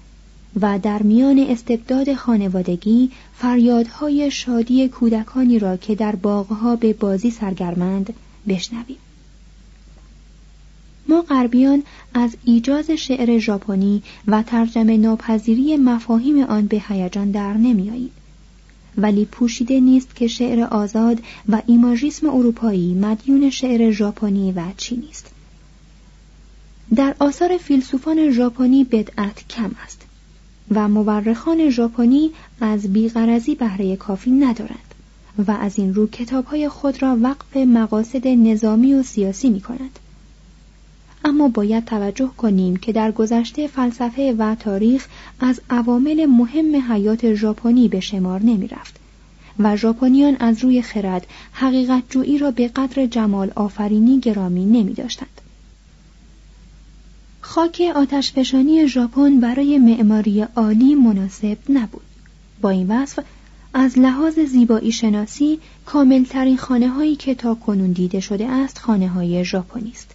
و 0.61 0.79
در 0.79 1.03
میان 1.03 1.39
استبداد 1.39 2.15
خانوادگی 2.15 3.11
فریادهای 3.35 4.31
شادی 4.31 4.89
کودکانی 4.89 5.59
را 5.59 5.77
که 5.77 5.95
در 5.95 6.17
باغها 6.17 6.77
به 6.77 6.93
بازی 6.93 7.31
سرگرمند 7.31 8.15
بشنویم. 8.49 8.97
ما 11.09 11.23
غربیان 11.23 11.83
از 12.15 12.37
ایجاز 12.45 12.91
شعر 12.91 13.39
ژاپنی 13.39 14.03
و 14.27 14.43
ترجمه 14.43 14.97
ناپذیری 14.97 15.77
مفاهیم 15.77 16.43
آن 16.43 16.67
به 16.67 16.83
هیجان 16.89 17.31
در 17.31 17.53
نمیآییم 17.53 18.11
ولی 18.97 19.25
پوشیده 19.25 19.81
نیست 19.81 20.17
که 20.17 20.29
شعر 20.29 20.61
آزاد 20.61 21.23
و 21.49 21.63
ایماژیسم 21.67 22.29
اروپایی 22.29 22.95
مدیون 22.95 23.51
شعر 23.51 23.91
ژاپنی 23.91 24.53
و 24.53 24.63
چینی 24.77 25.09
است 25.11 25.31
در 26.95 27.15
آثار 27.19 27.57
فیلسوفان 27.57 28.31
ژاپنی 28.31 28.85
بدعت 28.85 29.49
کم 29.49 29.71
است 29.85 30.03
و 30.71 30.89
مورخان 30.89 31.71
ژاپنی 31.71 32.31
از 32.61 32.93
بیغرزی 32.93 33.55
بهره 33.55 33.97
کافی 33.97 34.31
ندارند 34.31 34.95
و 35.47 35.51
از 35.51 35.79
این 35.79 35.95
رو 35.95 36.07
کتابهای 36.07 36.69
خود 36.69 37.03
را 37.03 37.19
وقف 37.23 37.57
مقاصد 37.57 38.29
نظامی 38.29 38.95
و 38.95 39.03
سیاسی 39.03 39.51
می 39.51 39.61
کنند. 39.61 39.99
اما 41.33 41.49
باید 41.49 41.85
توجه 41.85 42.31
کنیم 42.37 42.77
که 42.77 42.93
در 42.93 43.13
گذشته 43.13 43.67
فلسفه 43.67 44.35
و 44.39 44.55
تاریخ 44.55 45.07
از 45.41 45.61
عوامل 45.71 46.27
مهم 46.27 46.93
حیات 46.93 47.35
ژاپنی 47.35 47.89
به 47.89 48.01
شمار 48.01 48.43
نمی 48.43 48.69
رفت 48.69 48.97
و 49.59 49.77
ژاپنیان 49.77 50.37
از 50.41 50.65
روی 50.65 50.83
خرد 50.83 51.27
حقیقت 51.53 52.03
جویی 52.11 52.39
را 52.39 52.51
به 52.51 52.69
قدر 52.69 53.07
جمال 53.07 53.53
آفرینی 53.55 54.21
گرامی 54.21 54.65
نمی 54.65 54.95
داشتند. 54.95 55.41
خاک 57.41 57.83
آتشفشانی 57.95 58.89
ژاپن 58.89 59.41
برای 59.41 59.79
معماری 59.79 60.43
عالی 60.57 60.95
مناسب 60.95 61.59
نبود. 61.69 62.03
با 62.61 62.71
این 62.71 62.91
وصف 62.91 63.25
از 63.75 63.99
لحاظ 63.99 64.39
زیبایی 64.39 64.93
شناسی 64.93 65.59
کاملترین 65.87 66.57
خانه 66.57 66.89
هایی 66.89 67.17
که 67.17 67.35
تا 67.35 67.55
کنون 67.55 67.93
دیده 67.93 68.21
شده 68.21 68.49
است 68.49 68.79
خانه 68.79 69.09
های 69.09 69.45
ژاپنی 69.45 69.91
است. 69.91 70.12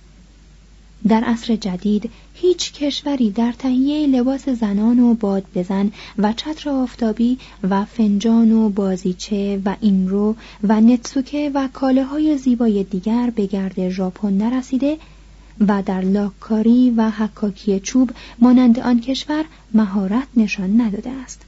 در 1.07 1.23
عصر 1.23 1.55
جدید 1.55 2.09
هیچ 2.33 2.73
کشوری 2.73 3.31
در 3.31 3.51
تهیه 3.51 4.07
لباس 4.07 4.49
زنان 4.49 4.99
و 4.99 5.13
باد 5.13 5.45
بزن 5.55 5.91
و 6.17 6.33
چتر 6.33 6.69
آفتابی 6.69 7.37
و 7.63 7.85
فنجان 7.85 8.51
و 8.51 8.69
بازیچه 8.69 9.61
و 9.65 9.75
اینرو 9.81 10.35
و 10.63 10.81
نتسوکه 10.81 11.51
و 11.53 11.69
کاله 11.73 12.03
های 12.03 12.37
زیبای 12.37 12.83
دیگر 12.83 13.29
به 13.35 13.45
گرد 13.45 13.89
ژاپن 13.89 14.33
نرسیده 14.33 14.97
و 15.67 15.83
در 15.85 16.01
لاککاری 16.01 16.93
و 16.97 17.09
حکاکی 17.09 17.79
چوب 17.79 18.11
مانند 18.39 18.79
آن 18.79 18.99
کشور 18.99 19.45
مهارت 19.73 20.27
نشان 20.37 20.81
نداده 20.81 21.09
است. 21.09 21.46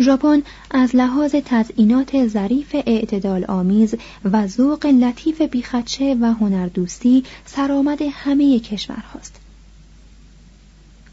ژاپن 0.00 0.42
از 0.70 0.96
لحاظ 0.96 1.34
تزئینات 1.44 2.26
ظریف 2.26 2.74
اعتدال 2.86 3.44
آمیز 3.44 3.94
و 4.24 4.46
ذوق 4.46 4.86
لطیف 4.86 5.42
بیخدشه 5.42 6.16
و 6.20 6.32
هنردوستی 6.32 7.24
سرآمد 7.46 7.98
همه 8.12 8.60
کشورهاست. 8.60 9.40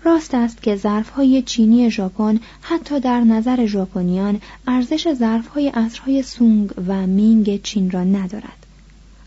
راست 0.03 0.33
است 0.33 0.61
که 0.61 0.75
ظرفهای 0.75 1.41
چینی 1.41 1.91
ژاپن 1.91 2.39
حتی 2.61 2.99
در 2.99 3.21
نظر 3.21 3.65
ژاپنیان 3.65 4.41
ارزش 4.67 5.13
ظرفهای 5.13 5.69
عصرهای 5.69 6.23
سونگ 6.23 6.71
و 6.87 7.07
مینگ 7.07 7.61
چین 7.61 7.91
را 7.91 8.03
ندارد. 8.03 8.65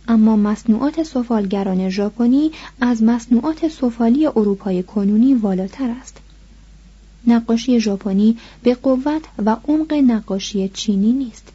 اما 0.09 0.37
مصنوعات 0.37 1.03
سفالگران 1.03 1.89
ژاپنی 1.89 2.51
از 2.81 3.03
مصنوعات 3.03 3.69
سفالی 3.69 4.27
اروپای 4.27 4.83
کنونی 4.83 5.35
والاتر 5.35 5.95
است. 6.01 6.21
نقاشی 7.27 7.81
ژاپنی 7.81 8.37
به 8.63 8.75
قوت 8.75 9.23
و 9.47 9.57
عمق 9.69 9.95
نقاشی 9.95 10.69
چینی 10.69 11.13
نیست 11.13 11.53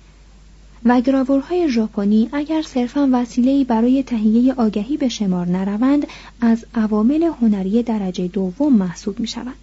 و 0.86 1.02
گراورهای 1.02 1.70
ژاپنی 1.70 2.30
اگر 2.34 2.62
صرفا 2.62 3.10
وسیله‌ای 3.14 3.64
برای 3.64 4.04
تهیه 4.04 4.54
آگهی 4.54 4.98
به 4.98 5.10
شمار 5.10 5.48
نروند 5.48 6.08
از 6.42 6.66
عوامل 6.76 7.24
هنری 7.24 7.84
درجه 7.84 8.28
دوم 8.28 8.74
محسوب 8.74 9.20
می 9.20 9.28
شود. 9.28 9.56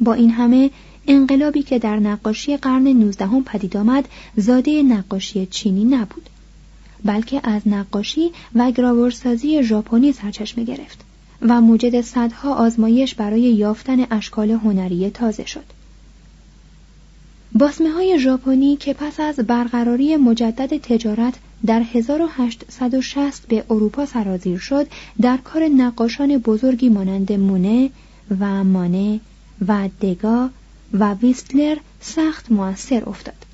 با 0.00 0.14
این 0.14 0.30
همه 0.30 0.70
انقلابی 1.06 1.62
که 1.62 1.78
در 1.78 1.96
نقاشی 1.96 2.56
قرن 2.56 2.88
نوزدهم 2.88 3.44
پدید 3.44 3.76
آمد 3.76 4.08
زاده 4.36 4.82
نقاشی 4.82 5.46
چینی 5.46 5.84
نبود 5.84 6.30
بلکه 7.04 7.40
از 7.44 7.62
نقاشی 7.66 8.30
و 8.54 8.70
گراورسازی 8.70 9.62
ژاپنی 9.62 10.12
سرچشمه 10.12 10.64
گرفت 10.64 11.09
و 11.42 11.60
موجد 11.60 12.00
صدها 12.00 12.54
آزمایش 12.54 13.14
برای 13.14 13.40
یافتن 13.40 14.06
اشکال 14.10 14.50
هنری 14.50 15.10
تازه 15.10 15.46
شد. 15.46 15.64
باسمه 17.52 17.90
های 17.90 18.18
ژاپنی 18.18 18.76
که 18.76 18.94
پس 18.94 19.20
از 19.20 19.36
برقراری 19.36 20.16
مجدد 20.16 20.76
تجارت 20.76 21.34
در 21.66 21.82
1860 21.92 23.46
به 23.48 23.64
اروپا 23.70 24.06
سرازیر 24.06 24.58
شد 24.58 24.86
در 25.20 25.36
کار 25.36 25.62
نقاشان 25.62 26.38
بزرگی 26.38 26.88
مانند 26.88 27.32
مونه 27.32 27.90
و 28.40 28.64
مانه 28.64 29.20
و 29.68 29.88
دگا 30.02 30.50
و 30.92 31.14
ویستلر 31.14 31.76
سخت 32.00 32.52
موثر 32.52 33.02
افتاد. 33.08 33.49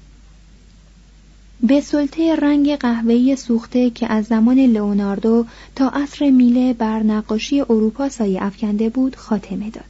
به 1.63 1.81
سلطه 1.81 2.37
رنگ 2.37 2.77
قهوه‌ای 2.77 3.37
سوخته 3.37 3.91
که 3.91 4.13
از 4.13 4.25
زمان 4.25 4.59
لئوناردو 4.59 5.47
تا 5.75 5.89
عصر 5.89 6.31
میله 6.31 6.73
بر 6.73 7.03
نقاشی 7.03 7.61
اروپا 7.61 8.09
سایه 8.09 8.45
افکنده 8.45 8.89
بود 8.89 9.17
خاتمه 9.17 9.71
داد. 9.71 9.85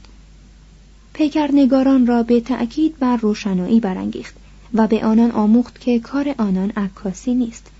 پیکرنگاران 1.13 2.07
را 2.07 2.23
به 2.23 2.41
تأکید 2.41 2.99
بر 2.99 3.17
روشنایی 3.17 3.79
برانگیخت 3.79 4.35
و 4.73 4.87
به 4.87 5.05
آنان 5.05 5.31
آموخت 5.31 5.81
که 5.81 5.99
کار 5.99 6.35
آنان 6.37 6.69
عکاسی 6.69 7.35
نیست 7.35 7.71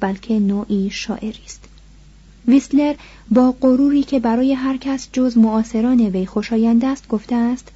بلکه 0.00 0.38
نوعی 0.38 0.90
شاعری 0.90 1.42
است. 1.46 1.64
ویسلر 2.48 2.94
با 3.30 3.54
غروری 3.60 4.02
که 4.02 4.18
برای 4.20 4.52
هر 4.52 4.76
کس 4.76 5.08
جز 5.12 5.38
معاصران 5.38 6.00
وی 6.00 6.26
خوشایند 6.26 6.84
است 6.84 7.08
گفته 7.08 7.34
است 7.34 7.72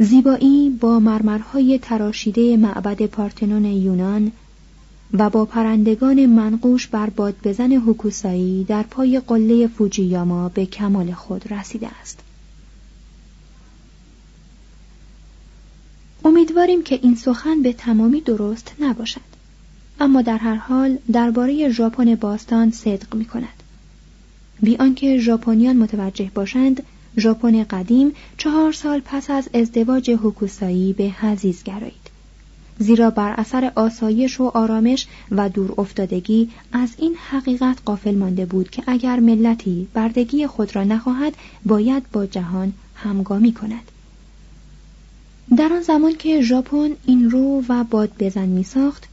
زیبایی 0.00 0.70
با 0.70 0.98
مرمرهای 0.98 1.78
تراشیده 1.78 2.56
معبد 2.56 3.06
پارتنون 3.06 3.64
یونان 3.64 4.32
و 5.12 5.30
با 5.30 5.44
پرندگان 5.44 6.26
منقوش 6.26 6.86
بر 6.86 7.10
باد 7.10 7.34
بزن 7.44 7.68
در 8.68 8.82
پای 8.82 9.20
قله 9.20 9.66
فوجیاما 9.66 10.48
به 10.48 10.66
کمال 10.66 11.12
خود 11.12 11.52
رسیده 11.52 11.88
است. 12.00 12.18
امیدواریم 16.24 16.82
که 16.82 16.98
این 17.02 17.14
سخن 17.14 17.62
به 17.62 17.72
تمامی 17.72 18.20
درست 18.20 18.72
نباشد 18.80 19.20
اما 20.00 20.22
در 20.22 20.38
هر 20.38 20.54
حال 20.54 20.98
درباره 21.12 21.70
ژاپن 21.70 22.14
باستان 22.14 22.70
صدق 22.70 23.14
می 23.14 23.24
کند 23.24 23.62
بی 24.62 24.76
آنکه 24.76 25.18
ژاپنیان 25.18 25.76
متوجه 25.76 26.30
باشند 26.34 26.82
ژاپن 27.18 27.64
قدیم 27.64 28.12
چهار 28.36 28.72
سال 28.72 29.00
پس 29.04 29.30
از 29.30 29.48
ازدواج 29.54 30.10
هوکوسایی 30.10 30.92
به 30.92 31.04
حزیز 31.04 31.62
گرایید 31.62 32.18
زیرا 32.78 33.10
بر 33.10 33.34
اثر 33.38 33.72
آسایش 33.74 34.40
و 34.40 34.44
آرامش 34.44 35.06
و 35.30 35.48
دور 35.48 35.74
افتادگی 35.78 36.50
از 36.72 36.94
این 36.98 37.14
حقیقت 37.30 37.78
قافل 37.84 38.14
مانده 38.14 38.46
بود 38.46 38.70
که 38.70 38.82
اگر 38.86 39.20
ملتی 39.20 39.88
بردگی 39.94 40.46
خود 40.46 40.76
را 40.76 40.84
نخواهد 40.84 41.34
باید 41.64 42.02
با 42.12 42.26
جهان 42.26 42.72
همگامی 42.94 43.52
کند 43.52 43.92
در 45.56 45.72
آن 45.72 45.82
زمان 45.82 46.14
که 46.14 46.40
ژاپن 46.40 46.90
این 47.06 47.30
رو 47.30 47.62
و 47.68 47.84
باد 47.84 48.10
بزن 48.18 48.46
می 48.46 48.64
ساخت 48.64 49.08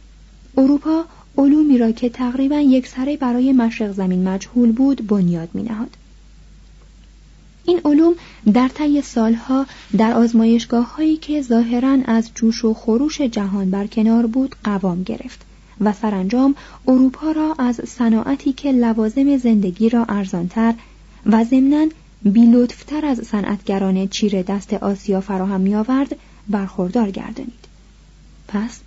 اروپا 0.57 1.05
علومی 1.37 1.77
را 1.77 1.91
که 1.91 2.09
تقریبا 2.09 2.59
یک 2.59 2.87
سره 2.87 3.17
برای 3.17 3.53
مشرق 3.53 3.91
زمین 3.91 4.27
مجهول 4.27 4.71
بود 4.71 5.07
بنیاد 5.07 5.49
می 5.53 5.63
نهاد. 5.63 5.97
این 7.65 7.81
علوم 7.85 8.13
در 8.53 8.67
طی 8.67 9.01
سالها 9.01 9.65
در 9.97 10.13
آزمایشگاه 10.13 10.95
هایی 10.95 11.17
که 11.17 11.41
ظاهرا 11.41 11.97
از 12.05 12.31
جوش 12.35 12.65
و 12.65 12.73
خروش 12.73 13.21
جهان 13.21 13.71
برکنار 13.71 14.27
بود 14.27 14.55
قوام 14.63 15.03
گرفت 15.03 15.45
و 15.81 15.93
سرانجام 15.93 16.55
اروپا 16.87 17.31
را 17.31 17.55
از 17.59 17.81
صناعتی 17.87 18.53
که 18.53 18.71
لوازم 18.71 19.37
زندگی 19.37 19.89
را 19.89 20.05
ارزانتر 20.09 20.73
و 21.25 21.43
ضمنا 21.43 21.87
بیلطفتر 22.23 23.05
از 23.05 23.19
صنعتگران 23.27 24.07
چیر 24.07 24.41
دست 24.41 24.73
آسیا 24.73 25.21
فراهم 25.21 25.61
می 25.61 25.75
آورد 25.75 26.15
برخوردار 26.47 27.11
گردانید. 27.11 27.65
پس 28.47 28.79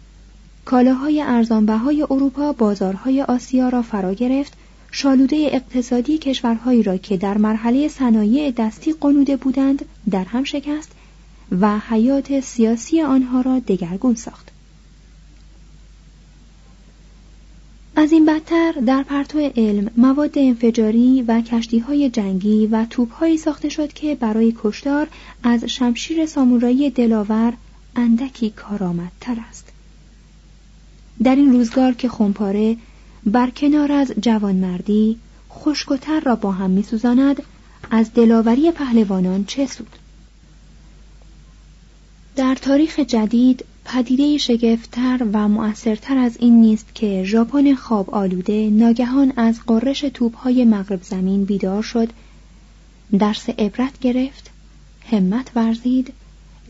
کالاهای 0.65 1.23
ارزانبهای 1.23 2.03
اروپا 2.03 2.53
بازارهای 2.53 3.23
آسیا 3.23 3.69
را 3.69 3.83
فرا 3.83 4.15
گرفت 4.15 4.53
شالوده 4.91 5.37
اقتصادی 5.53 6.19
کشورهایی 6.19 6.83
را 6.83 6.97
که 6.97 7.17
در 7.17 7.39
مرحله 7.39 7.89
صنایع 7.89 8.51
دستی 8.51 8.95
قنوده 9.01 9.37
بودند 9.37 9.85
در 10.11 10.25
هم 10.25 10.45
شکست 10.45 10.93
و 11.61 11.79
حیات 11.79 12.41
سیاسی 12.41 13.03
آنها 13.03 13.41
را 13.41 13.59
دگرگون 13.59 14.15
ساخت. 14.15 14.49
از 17.97 18.13
این 18.13 18.25
بدتر 18.25 18.73
در 18.73 19.03
پرتو 19.03 19.39
علم 19.57 19.91
مواد 19.97 20.39
انفجاری 20.39 21.23
و 21.23 21.41
کشتی 21.41 21.79
های 21.79 22.11
جنگی 22.11 22.67
و 22.67 22.87
توپ 22.91 23.37
ساخته 23.37 23.69
شد 23.69 23.93
که 23.93 24.15
برای 24.15 24.55
کشتار 24.63 25.09
از 25.43 25.65
شمشیر 25.65 26.27
سامورایی 26.27 26.91
دلاور 26.91 27.53
اندکی 27.97 28.51
کارآمدتر 28.51 29.37
است. 29.49 29.73
در 31.23 31.37
این 31.37 31.53
روزگار 31.53 31.93
که 31.93 32.09
خمپاره 32.09 32.77
بر 33.29 33.51
کنار 33.51 33.93
از 33.93 34.13
جوانمردی 34.21 35.19
خشکتر 35.51 36.21
را 36.21 36.37
با 36.37 36.53
هم 36.53 36.71
میسوزاند 36.71 37.43
از 37.91 38.15
دلاوری 38.15 38.71
پهلوانان 38.71 39.45
چه 39.45 39.67
سود؟ 39.67 39.97
در 42.37 42.55
تاریخ 42.55 42.99
جدید 43.01 43.65
پدیده 43.85 44.39
شگفتتر 44.39 45.27
و 45.33 45.49
مؤثرتر 45.49 46.19
از 46.19 46.37
این 46.41 46.61
نیست 46.61 46.95
که 46.95 47.25
ژاپن 47.25 47.75
خواب 47.75 48.11
آلوده 48.11 48.71
ناگهان 48.71 49.33
از 49.37 49.61
قررش 49.67 50.01
توپهای 50.01 50.65
مغرب 50.65 51.03
زمین 51.03 51.45
بیدار 51.45 51.83
شد 51.83 52.09
درس 53.19 53.49
عبرت 53.49 53.99
گرفت 54.01 54.51
همت 55.11 55.51
ورزید 55.55 56.13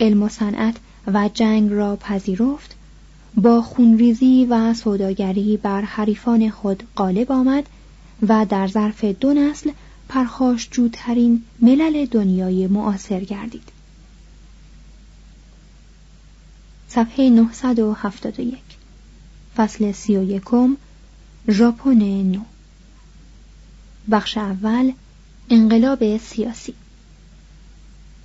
علم 0.01 0.23
و 0.23 0.29
صنعت 0.29 0.77
و 1.07 1.31
جنگ 1.35 1.73
را 1.73 1.97
پذیرفت 1.97 2.78
با 3.35 3.63
خونریزی 3.63 4.47
و 4.51 4.75
سوداگری 4.75 5.57
بر 5.57 5.83
حریفان 5.83 6.51
خود 6.51 6.83
غالب 6.97 7.33
آمد 7.33 7.67
و 8.29 8.47
در 8.49 8.67
ظرف 8.67 9.05
دو 9.05 9.33
نسل 9.33 9.71
پرخاشجوترین 10.09 11.43
ملل 11.61 12.07
دنیای 12.07 12.67
معاصر 12.67 13.21
گردید. 13.21 13.69
صفحه 16.89 17.31
971 17.31 18.59
فصل 19.57 19.93
سی 19.93 20.17
و 20.17 20.23
یکم 20.23 20.77
ژاپن 21.51 22.03
نو 22.23 22.41
بخش 24.11 24.39
اول 24.39 24.93
انقلاب 25.51 26.19
سیاسی 26.19 26.75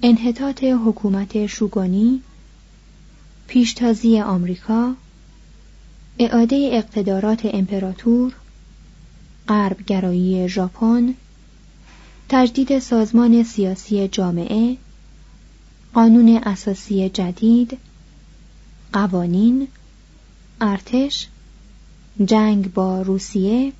انحطاط 0.01 0.63
حکومت 0.63 1.45
شوگانی 1.47 2.21
پیشتازی 3.53 4.19
آمریکا 4.19 4.93
اعاده 6.19 6.69
اقتدارات 6.73 7.41
امپراتور 7.45 8.33
غربگرایی 9.47 10.49
ژاپن 10.49 11.13
تجدید 12.29 12.79
سازمان 12.79 13.43
سیاسی 13.43 14.07
جامعه 14.07 14.77
قانون 15.93 16.37
اساسی 16.43 17.09
جدید 17.09 17.77
قوانین 18.93 19.67
ارتش 20.61 21.27
جنگ 22.25 22.73
با 22.73 23.01
روسیه 23.01 23.73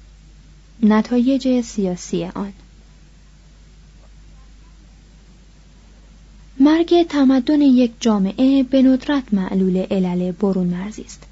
نتایج 0.83 1.61
سیاسی 1.61 2.25
آن. 2.25 2.53
مرگ 6.63 7.07
تمدن 7.07 7.61
یک 7.61 7.91
جامعه 7.99 8.63
به 8.63 8.81
ندرت 8.81 9.23
معلول 9.31 9.77
علل 9.77 10.31
برون 10.31 10.67
مرزی 10.67 11.01
است. 11.01 11.23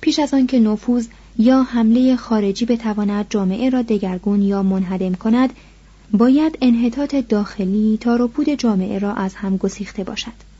پیش 0.00 0.18
از 0.18 0.34
آنکه 0.34 0.60
نفوذ 0.60 1.06
یا 1.38 1.62
حمله 1.62 2.16
خارجی 2.16 2.64
بتواند 2.64 3.26
جامعه 3.30 3.70
را 3.70 3.82
دگرگون 3.82 4.42
یا 4.42 4.62
منهدم 4.62 5.14
کند 5.14 5.50
باید 6.12 6.58
انحطاط 6.62 7.14
داخلی 7.14 7.98
تا 8.00 8.16
رپود 8.16 8.48
جامعه 8.48 8.98
را 8.98 9.12
از 9.14 9.34
هم 9.34 9.56
گسیخته 9.56 10.04
باشد. 10.04 10.50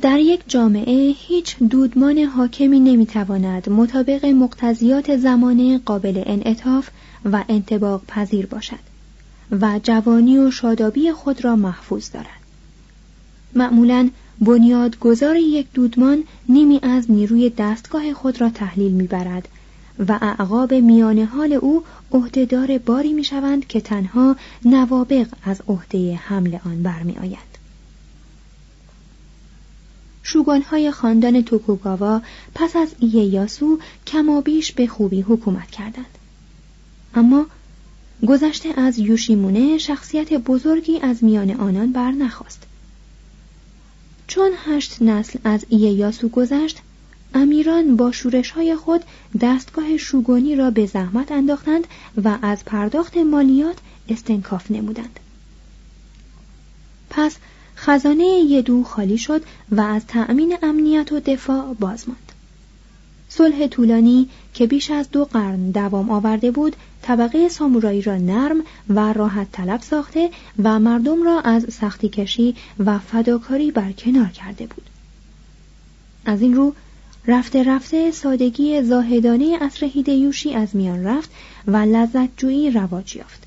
در 0.00 0.18
یک 0.18 0.40
جامعه 0.46 1.14
هیچ 1.16 1.56
دودمان 1.58 2.18
حاکمی 2.18 2.80
نمی‌تواند 2.80 3.68
مطابق 3.68 4.24
مقتضیات 4.26 5.16
زمانه 5.16 5.78
قابل 5.78 6.22
انعطاف 6.26 6.88
و 7.32 7.44
انتباق 7.48 8.02
پذیر 8.08 8.46
باشد. 8.46 8.87
و 9.50 9.80
جوانی 9.82 10.38
و 10.38 10.50
شادابی 10.50 11.12
خود 11.12 11.44
را 11.44 11.56
محفوظ 11.56 12.10
دارد. 12.10 12.26
معمولا 13.54 14.10
بنیادگذار 14.40 15.36
یک 15.36 15.66
دودمان 15.74 16.24
نیمی 16.48 16.80
از 16.82 17.10
نیروی 17.10 17.50
دستگاه 17.50 18.14
خود 18.14 18.40
را 18.40 18.50
تحلیل 18.50 18.92
می‌برد 18.92 19.48
و 20.08 20.18
اعقاب 20.22 20.74
میان 20.74 21.18
حال 21.18 21.52
او 21.52 21.84
عهدهدار 22.12 22.78
باری 22.78 23.12
می‌شوند 23.12 23.66
که 23.66 23.80
تنها 23.80 24.36
نوابق 24.64 25.26
از 25.42 25.62
عهده 25.68 26.16
حمل 26.16 26.58
آن 26.64 26.82
برمیآید. 26.82 27.48
شوگانهای 30.22 30.90
خاندان 30.90 31.42
توکوگاوا 31.42 32.22
پس 32.54 32.76
از 32.76 32.94
ایهیاسو 32.98 33.78
کمابیش 34.06 34.72
به 34.72 34.86
خوبی 34.86 35.20
حکومت 35.20 35.70
کردند. 35.70 36.18
اما 37.14 37.46
گذشته 38.26 38.80
از 38.80 38.98
یوشیمونه 38.98 39.78
شخصیت 39.78 40.32
بزرگی 40.32 40.98
از 41.00 41.24
میان 41.24 41.50
آنان 41.50 41.92
بر 41.92 42.10
نخواست 42.10 42.62
چون 44.26 44.50
هشت 44.64 45.02
نسل 45.02 45.38
از 45.44 45.64
ایهیاسو 45.68 46.28
گذشت 46.28 46.78
امیران 47.34 47.96
با 47.96 48.12
شورش 48.12 48.50
های 48.50 48.76
خود 48.76 49.04
دستگاه 49.40 49.96
شوگانی 49.96 50.56
را 50.56 50.70
به 50.70 50.86
زحمت 50.86 51.32
انداختند 51.32 51.86
و 52.24 52.38
از 52.42 52.64
پرداخت 52.64 53.16
مالیات 53.16 53.76
استنکاف 54.08 54.70
نمودند 54.70 55.20
پس 57.10 57.36
خزانه 57.76 58.24
یدو 58.24 58.84
خالی 58.84 59.18
شد 59.18 59.42
و 59.70 59.80
از 59.80 60.06
تأمین 60.06 60.56
امنیت 60.62 61.12
و 61.12 61.20
دفاع 61.20 61.74
باز 61.74 62.08
ماند. 62.08 62.32
صلح 63.28 63.66
طولانی 63.66 64.28
که 64.54 64.66
بیش 64.66 64.90
از 64.90 65.10
دو 65.10 65.24
قرن 65.24 65.70
دوام 65.70 66.10
آورده 66.10 66.50
بود 66.50 66.76
طبقه 67.02 67.48
سامورایی 67.48 68.02
را 68.02 68.16
نرم 68.16 68.60
و 68.88 69.12
راحت 69.12 69.52
طلب 69.52 69.80
ساخته 69.80 70.30
و 70.62 70.78
مردم 70.78 71.22
را 71.22 71.40
از 71.40 71.66
سختی 71.74 72.08
کشی 72.08 72.54
و 72.78 72.98
فداکاری 72.98 73.70
برکنار 73.70 74.28
کرده 74.28 74.66
بود. 74.66 74.84
از 76.24 76.42
این 76.42 76.54
رو 76.54 76.74
رفته 77.26 77.62
رفته 77.62 78.10
سادگی 78.10 78.82
زاهدانه 78.82 79.58
اصر 79.60 79.86
هیدیوشی 79.86 80.54
از 80.54 80.76
میان 80.76 81.04
رفت 81.04 81.30
و 81.66 81.76
لذت 81.76 82.28
جویی 82.36 82.70
رواج 82.70 83.16
یافت. 83.16 83.42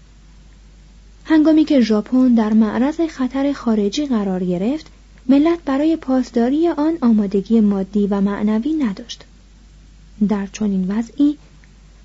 هنگامی 1.26 1.66
که 1.66 1.82
ژاپن 1.82 2.28
در 2.28 2.54
معرض 2.54 3.02
خطر 3.02 3.54
خارجی 3.54 4.06
قرار 4.06 4.44
گرفت 4.44 4.86
ملت 5.30 5.60
برای 5.66 5.96
پاسداری 5.96 6.68
آن 6.68 6.98
آمادگی 7.02 7.60
مادی 7.60 8.08
و 8.08 8.22
معنوی 8.22 8.74
نداشت 8.74 9.24
در 10.30 10.48
چنین 10.48 10.92
وضعی 10.92 11.38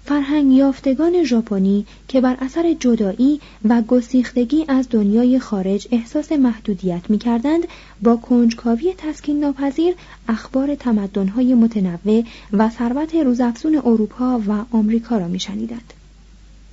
فرهنگ 0.04 0.52
یافتگان 0.52 1.24
ژاپنی 1.24 1.86
که 2.08 2.20
بر 2.20 2.36
اثر 2.40 2.74
جدایی 2.80 3.40
و 3.68 3.82
گسیختگی 3.82 4.64
از 4.68 4.86
دنیای 4.90 5.38
خارج 5.38 5.88
احساس 5.90 6.32
محدودیت 6.32 7.02
می 7.08 7.18
کردند 7.18 7.66
با 8.02 8.16
کنجکاوی 8.16 8.94
تسکین 8.98 9.40
ناپذیر 9.40 9.94
اخبار 10.28 10.74
تمدنهای 10.74 11.54
متنوع 11.54 12.24
و 12.52 12.70
ثروت 12.70 13.14
روزافزون 13.14 13.76
اروپا 13.76 14.42
و 14.48 14.64
آمریکا 14.70 15.18
را 15.18 15.28
می 15.28 15.40
شنیدند. 15.40 15.92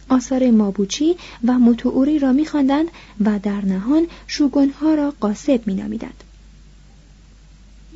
آثار 0.09 0.51
مابوچی 0.51 1.15
و 1.43 1.59
متووری 1.59 2.19
را 2.19 2.33
می 2.33 2.45
و 3.25 3.39
در 3.39 3.65
نهان 3.65 4.07
شوگونها 4.27 4.93
را 4.93 5.13
قاسب 5.19 5.61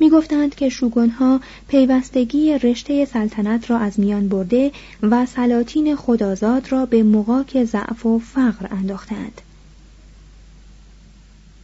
می. 0.00 0.10
گفتند 0.10 0.54
که 0.54 0.68
شوگونها 0.68 1.40
پیوستگی 1.68 2.58
رشته 2.58 3.04
سلطنت 3.04 3.70
را 3.70 3.78
از 3.78 4.00
میان 4.00 4.28
برده 4.28 4.72
و 5.02 5.26
سلاطین 5.26 5.96
خدازاد 5.96 6.72
را 6.72 6.86
به 6.86 7.02
مقاک 7.02 7.64
ضعف 7.64 8.06
و 8.06 8.18
فقر 8.18 8.66
انداختند. 8.70 9.40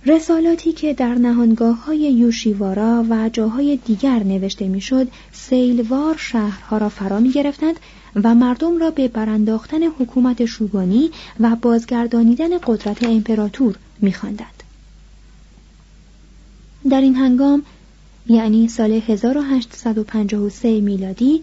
رسالاتی 0.07 0.73
که 0.73 0.95
در 0.95 1.15
نهانگاه 1.15 1.85
های 1.85 1.99
یوشیوارا 1.99 3.05
و 3.11 3.29
جاهای 3.29 3.77
دیگر 3.77 4.19
نوشته 4.19 4.69
می‌شد 4.69 5.09
سیلوار 5.33 6.17
شهرها 6.19 6.79
را 6.79 6.89
فرا 6.89 7.21
می 7.21 7.31
گرفتند 7.31 7.81
و 8.25 8.35
مردم 8.35 8.79
را 8.79 8.91
به 8.91 9.09
برانداختن 9.09 9.83
حکومت 9.83 10.45
شوگانی 10.45 11.11
و 11.41 11.57
بازگردانیدن 11.57 12.59
قدرت 12.67 13.03
امپراتور 13.03 13.75
میخواندند. 14.01 14.63
در 16.91 17.01
این 17.01 17.15
هنگام 17.15 17.63
یعنی 18.29 18.69
سال 18.69 18.93
1853 18.93 20.81
میلادی 20.81 21.43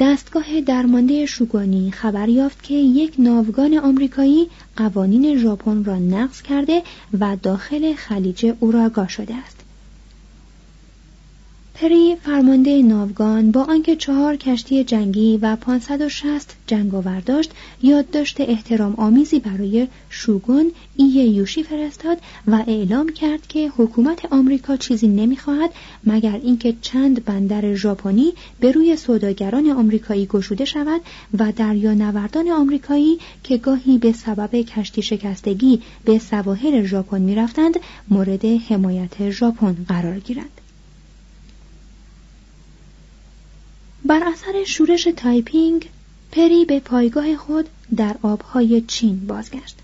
دستگاه 0.00 0.60
درمانده 0.60 1.26
شوگانی 1.26 1.90
خبر 1.90 2.28
یافت 2.28 2.62
که 2.62 2.74
یک 2.74 3.14
ناوگان 3.18 3.78
آمریکایی 3.78 4.46
قوانین 4.76 5.38
ژاپن 5.38 5.84
را 5.84 5.96
نقض 5.96 6.42
کرده 6.42 6.82
و 7.20 7.36
داخل 7.42 7.94
خلیج 7.94 8.52
اوراگا 8.60 9.06
شده 9.06 9.34
است. 9.34 9.56
پری 11.80 12.16
فرمانده 12.16 12.82
ناوگان 12.82 13.50
با 13.50 13.62
آنکه 13.64 13.96
چهار 13.96 14.36
کشتی 14.36 14.84
جنگی 14.84 15.38
و 15.42 15.56
560 15.56 16.56
جنگاور 16.66 17.20
داشت 17.20 17.50
یادداشت 17.82 18.40
احترام 18.40 18.94
آمیزی 18.94 19.40
برای 19.40 19.88
شوگون 20.10 20.72
ای 20.96 21.06
یوشی 21.06 21.62
فرستاد 21.62 22.18
و 22.46 22.64
اعلام 22.66 23.08
کرد 23.08 23.46
که 23.46 23.72
حکومت 23.76 24.32
آمریکا 24.32 24.76
چیزی 24.76 25.08
نمی‌خواهد 25.08 25.70
مگر 26.04 26.40
اینکه 26.42 26.74
چند 26.82 27.24
بندر 27.24 27.74
ژاپنی 27.74 28.32
به 28.60 28.72
روی 28.72 28.96
سوداگران 28.96 29.70
آمریکایی 29.70 30.26
گشوده 30.26 30.64
شود 30.64 31.00
و 31.38 31.52
دریانوردان 31.52 32.48
آمریکایی 32.48 33.18
که 33.42 33.56
گاهی 33.56 33.98
به 33.98 34.12
سبب 34.12 34.54
کشتی 34.56 35.02
شکستگی 35.02 35.82
به 36.04 36.18
سواحل 36.18 36.84
ژاپن 36.84 37.20
می‌رفتند 37.20 37.74
مورد 38.10 38.44
حمایت 38.44 39.30
ژاپن 39.30 39.76
قرار 39.88 40.18
گیرند. 40.18 40.67
بر 44.04 44.22
اثر 44.24 44.64
شورش 44.64 45.08
تایپینگ 45.16 45.88
پری 46.32 46.64
به 46.64 46.80
پایگاه 46.80 47.36
خود 47.36 47.68
در 47.96 48.16
آبهای 48.22 48.80
چین 48.80 49.26
بازگشت. 49.26 49.76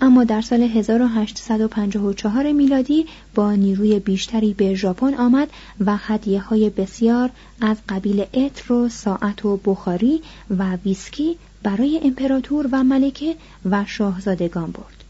اما 0.00 0.24
در 0.24 0.40
سال 0.40 0.62
1854 0.62 2.52
میلادی 2.52 3.06
با 3.34 3.52
نیروی 3.52 3.98
بیشتری 3.98 4.54
به 4.54 4.74
ژاپن 4.74 5.14
آمد 5.14 5.48
و 5.86 5.96
هدیه 5.96 6.40
های 6.40 6.70
بسیار 6.70 7.30
از 7.60 7.76
قبیل 7.88 8.24
عطر 8.34 8.72
و 8.72 8.88
ساعت 8.88 9.44
و 9.44 9.56
بخاری 9.56 10.22
و 10.50 10.76
ویسکی 10.76 11.36
برای 11.62 12.00
امپراتور 12.04 12.68
و 12.72 12.84
ملکه 12.84 13.36
و 13.64 13.84
شاهزادگان 13.86 14.70
برد. 14.70 15.04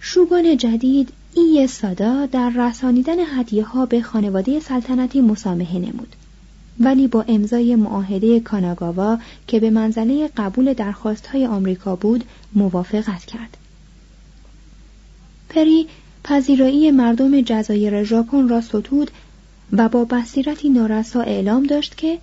شوگان 0.00 0.56
جدید 0.56 1.12
ای 1.34 1.66
سادا 1.66 2.26
در 2.26 2.50
رسانیدن 2.50 3.18
هدیه 3.18 3.64
ها 3.64 3.86
به 3.86 4.02
خانواده 4.02 4.60
سلطنتی 4.60 5.20
مسامحه 5.20 5.78
نمود. 5.78 6.16
ولی 6.80 7.08
با 7.08 7.24
امضای 7.28 7.76
معاهده 7.76 8.40
کاناگاوا 8.40 9.18
که 9.46 9.60
به 9.60 9.70
منزله 9.70 10.30
قبول 10.36 10.72
درخواست 10.72 11.26
های 11.26 11.46
آمریکا 11.46 11.96
بود 11.96 12.24
موافقت 12.54 13.24
کرد. 13.24 13.56
پری 15.48 15.86
پذیرایی 16.24 16.90
مردم 16.90 17.40
جزایر 17.40 18.04
ژاپن 18.04 18.48
را 18.48 18.60
ستود 18.60 19.10
و 19.72 19.88
با 19.88 20.04
بصیرتی 20.04 20.68
نارسا 20.68 21.20
اعلام 21.20 21.62
داشت 21.62 21.96
که 21.96 22.18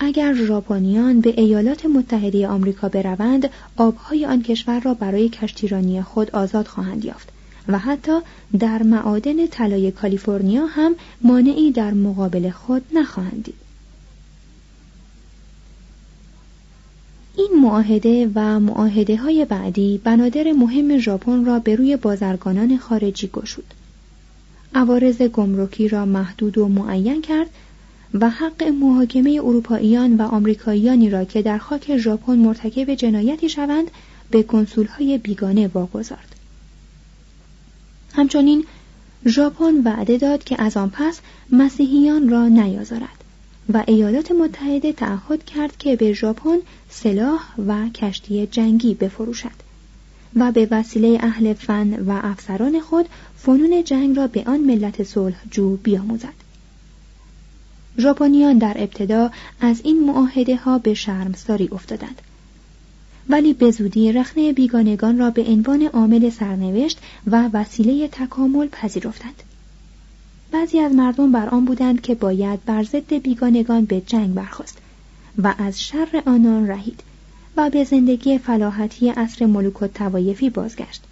اگر 0.00 0.34
ژاپنیان 0.34 1.20
به 1.20 1.40
ایالات 1.40 1.86
متحده 1.86 2.48
آمریکا 2.48 2.88
بروند 2.88 3.50
آبهای 3.76 4.26
آن 4.26 4.42
کشور 4.42 4.80
را 4.80 4.94
برای 4.94 5.28
کشتیرانی 5.28 6.02
خود 6.02 6.30
آزاد 6.30 6.66
خواهند 6.66 7.04
یافت. 7.04 7.33
و 7.68 7.78
حتی 7.78 8.18
در 8.58 8.82
معادن 8.82 9.46
طلای 9.46 9.90
کالیفرنیا 9.90 10.66
هم 10.66 10.94
مانعی 11.20 11.72
در 11.72 11.94
مقابل 11.94 12.50
خود 12.50 12.82
نخواهند 12.94 13.44
دید. 13.44 13.64
این 17.36 17.50
معاهده 17.62 18.30
و 18.34 18.60
معاهده 18.60 19.16
های 19.16 19.44
بعدی 19.44 20.00
بنادر 20.04 20.52
مهم 20.52 20.98
ژاپن 20.98 21.44
را 21.44 21.58
به 21.58 21.76
روی 21.76 21.96
بازرگانان 21.96 22.76
خارجی 22.76 23.30
گشود. 23.32 23.74
عوارض 24.74 25.22
گمرکی 25.22 25.88
را 25.88 26.04
محدود 26.04 26.58
و 26.58 26.68
معین 26.68 27.22
کرد 27.22 27.50
و 28.14 28.30
حق 28.30 28.62
محاکمه 28.62 29.40
اروپاییان 29.44 30.16
و 30.16 30.22
آمریکاییانی 30.22 31.10
را 31.10 31.24
که 31.24 31.42
در 31.42 31.58
خاک 31.58 31.96
ژاپن 31.96 32.38
مرتکب 32.38 32.94
جنایتی 32.94 33.48
شوند 33.48 33.90
به 34.30 34.42
کنسولهای 34.42 35.18
بیگانه 35.18 35.70
واگذارد. 35.74 36.33
همچنین 38.16 38.64
ژاپن 39.26 39.74
وعده 39.84 40.18
داد 40.18 40.44
که 40.44 40.62
از 40.62 40.76
آن 40.76 40.90
پس 40.90 41.20
مسیحیان 41.50 42.28
را 42.28 42.48
نیازارد 42.48 43.24
و 43.72 43.84
ایالات 43.86 44.32
متحده 44.32 44.92
تعهد 44.92 45.44
کرد 45.44 45.76
که 45.76 45.96
به 45.96 46.12
ژاپن 46.12 46.56
سلاح 46.90 47.40
و 47.66 47.88
کشتی 47.88 48.46
جنگی 48.46 48.94
بفروشد 48.94 49.64
و 50.36 50.52
به 50.52 50.68
وسیله 50.70 51.18
اهل 51.20 51.52
فن 51.52 51.94
و 51.94 52.20
افسران 52.22 52.80
خود 52.80 53.08
فنون 53.36 53.84
جنگ 53.84 54.16
را 54.16 54.26
به 54.26 54.44
آن 54.46 54.60
ملت 54.60 55.02
صلح 55.02 55.36
جو 55.50 55.76
بیاموزد. 55.76 56.44
ژاپنیان 57.98 58.58
در 58.58 58.74
ابتدا 58.76 59.30
از 59.60 59.80
این 59.84 60.06
معاهده 60.06 60.56
ها 60.56 60.78
به 60.78 60.94
شرمساری 60.94 61.68
افتادند. 61.72 62.20
ولی 63.28 63.52
به 63.52 63.70
زودی 63.70 64.12
رخنه 64.12 64.52
بیگانگان 64.52 65.18
را 65.18 65.30
به 65.30 65.44
عنوان 65.44 65.82
عامل 65.82 66.30
سرنوشت 66.30 66.98
و 67.26 67.50
وسیله 67.52 68.08
تکامل 68.08 68.68
پذیرفتند. 68.68 69.42
بعضی 70.52 70.80
از 70.80 70.92
مردم 70.92 71.32
بر 71.32 71.48
آن 71.48 71.64
بودند 71.64 72.00
که 72.00 72.14
باید 72.14 72.64
بر 72.64 72.82
ضد 72.82 73.14
بیگانگان 73.14 73.84
به 73.84 74.00
جنگ 74.00 74.34
برخواست 74.34 74.78
و 75.42 75.54
از 75.58 75.82
شر 75.82 76.22
آنان 76.26 76.68
رهید 76.68 77.02
و 77.56 77.70
به 77.70 77.84
زندگی 77.84 78.38
فلاحتی 78.38 79.08
عصر 79.08 79.46
ملوک 79.46 79.82
و 79.82 79.86
توایفی 79.86 80.50
بازگشت. 80.50 81.02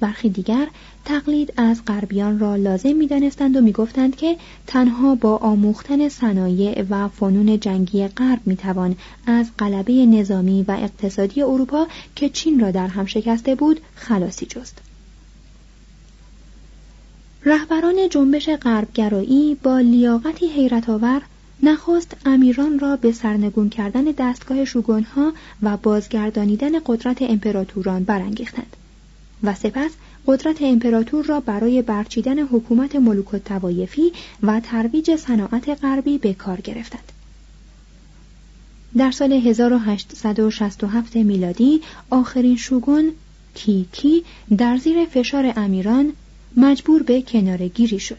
برخی 0.00 0.28
دیگر 0.28 0.68
تقلید 1.04 1.52
از 1.56 1.84
غربیان 1.86 2.38
را 2.38 2.56
لازم 2.56 2.92
می 2.92 3.06
دانستند 3.06 3.56
و 3.56 3.60
می 3.60 3.72
گفتند 3.72 4.16
که 4.16 4.36
تنها 4.66 5.14
با 5.14 5.36
آموختن 5.36 6.08
صنایع 6.08 6.84
و 6.90 7.08
فنون 7.08 7.60
جنگی 7.60 8.08
غرب 8.08 8.40
می 8.46 8.56
توان 8.56 8.96
از 9.26 9.46
غلبه 9.58 10.06
نظامی 10.06 10.62
و 10.68 10.70
اقتصادی 10.70 11.42
اروپا 11.42 11.86
که 12.16 12.28
چین 12.28 12.60
را 12.60 12.70
در 12.70 12.86
هم 12.86 13.06
شکسته 13.06 13.54
بود 13.54 13.80
خلاصی 13.94 14.46
جست. 14.46 14.78
رهبران 17.44 18.08
جنبش 18.10 18.48
غربگرایی 18.48 19.54
با 19.62 19.80
لیاقتی 19.80 20.46
حیرت 20.46 20.88
آور 20.88 21.22
نخست 21.62 22.16
امیران 22.26 22.78
را 22.78 22.96
به 22.96 23.12
سرنگون 23.12 23.68
کردن 23.68 24.04
دستگاه 24.04 24.64
شوگونها 24.64 25.32
و 25.62 25.76
بازگردانیدن 25.76 26.72
قدرت 26.86 27.22
امپراتوران 27.22 28.04
برانگیختند 28.04 28.76
و 29.42 29.54
سپس 29.54 29.90
قدرت 30.26 30.62
امپراتور 30.62 31.24
را 31.24 31.40
برای 31.40 31.82
برچیدن 31.82 32.38
حکومت 32.38 32.96
ملوک 32.96 33.36
توایفی 33.36 34.12
و 34.42 34.60
ترویج 34.60 35.16
صناعت 35.16 35.68
غربی 35.68 36.18
به 36.18 36.34
کار 36.34 36.60
گرفتند. 36.60 37.12
در 38.96 39.10
سال 39.10 39.32
1867 39.32 41.16
میلادی 41.16 41.80
آخرین 42.10 42.56
شوگون 42.56 43.12
کیکی 43.54 44.24
در 44.58 44.76
زیر 44.76 45.04
فشار 45.04 45.52
امیران 45.56 46.12
مجبور 46.56 47.02
به 47.02 47.22
کنارگیری 47.22 47.98
شد. 47.98 48.18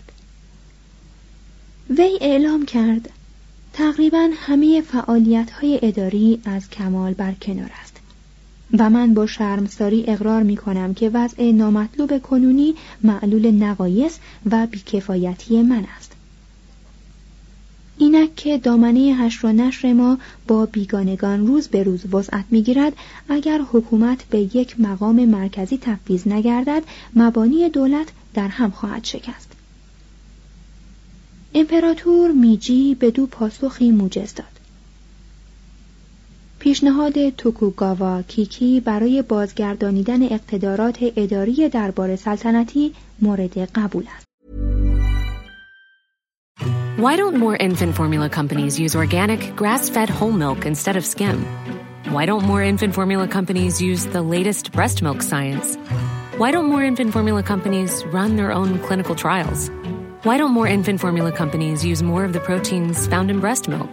وی 1.90 2.18
اعلام 2.22 2.66
کرد 2.66 3.10
تقریبا 3.74 4.30
همه 4.36 4.82
فعالیت 4.82 5.52
های 5.52 5.80
اداری 5.84 6.42
از 6.46 6.70
کمال 6.70 7.14
بر 7.14 7.34
کنار 7.34 7.70
است. 7.82 7.95
و 8.80 8.90
من 8.90 9.14
با 9.14 9.26
شرمساری 9.26 10.04
اقرار 10.08 10.44
می 10.44 10.58
کنم 10.58 10.94
که 10.94 11.10
وضع 11.10 11.52
نامطلوب 11.52 12.22
کنونی 12.22 12.76
معلول 13.04 13.52
نقایص 13.52 14.18
و 14.52 14.68
بیکفایتی 14.68 15.62
من 15.62 15.86
است. 15.98 16.12
اینک 17.98 18.36
که 18.36 18.58
دامنه 18.58 19.00
هشت 19.00 19.46
و 19.46 19.52
نشر 19.52 19.94
ما 19.94 20.18
با 20.48 20.66
بیگانگان 20.66 21.48
روز 21.48 21.68
به 21.68 21.84
روز 21.84 22.14
وسعت 22.14 22.46
می‌گیرد 22.52 22.94
اگر 23.30 23.62
حکومت 23.72 24.24
به 24.30 24.40
یک 24.40 24.80
مقام 24.80 25.26
مرکزی 25.26 25.78
تفویض 25.78 26.28
نگردد 26.28 26.84
مبانی 27.16 27.70
دولت 27.70 28.08
در 28.34 28.48
هم 28.48 28.72
خواهد 28.72 29.04
شکست 29.04 29.52
امپراتور 31.54 32.32
میجی 32.32 32.96
به 32.96 33.12
دو 33.12 33.26
پاسخی 33.26 33.92
موجز 33.92 34.34
داد 34.34 34.55
پیشنهاد 36.65 37.29
توکوگاوا 37.29 38.23
کیکی 38.23 38.81
برای 38.81 39.23
بازگردانیدن 39.23 40.23
اقتدارات 40.23 40.99
اداری 41.17 41.69
دربار 41.69 42.17
سلطنتی 42.17 42.93
مورد 43.23 43.59
قبول 43.59 44.05
است. 44.17 44.27
Why 47.01 47.17
don't 47.17 47.37
more 47.37 47.57
infant 47.57 47.95
formula 47.95 48.29
companies 48.29 48.79
use 48.79 48.95
organic, 48.95 49.57
grass 49.57 49.89
fed 49.89 50.11
whole 50.11 50.33
milk 50.33 50.67
instead 50.67 50.97
of 50.97 51.05
skim? 51.07 51.39
Why 52.15 52.27
don't 52.27 52.45
more 52.45 52.63
infant 52.63 52.93
formula 52.95 53.27
companies 53.27 53.81
use 53.81 54.05
the 54.07 54.21
latest 54.21 54.73
breast 54.73 55.01
milk 55.01 55.23
science? 55.23 55.77
Why 56.41 56.51
don't 56.51 56.69
more 56.75 56.85
infant 56.91 57.13
formula 57.13 57.43
companies 57.43 58.05
run 58.17 58.37
their 58.37 58.53
own 58.53 58.79
clinical 58.81 59.15
trials? 59.15 59.71
Why 60.25 60.37
don't 60.37 60.51
more 60.51 60.67
infant 60.67 61.01
formula 61.01 61.33
companies 61.33 61.85
use 61.85 62.03
more 62.03 62.25
of 62.27 62.35
the 62.35 62.41
proteins 62.41 63.07
found 63.07 63.31
in 63.31 63.41
breast 63.41 63.69
milk? 63.69 63.93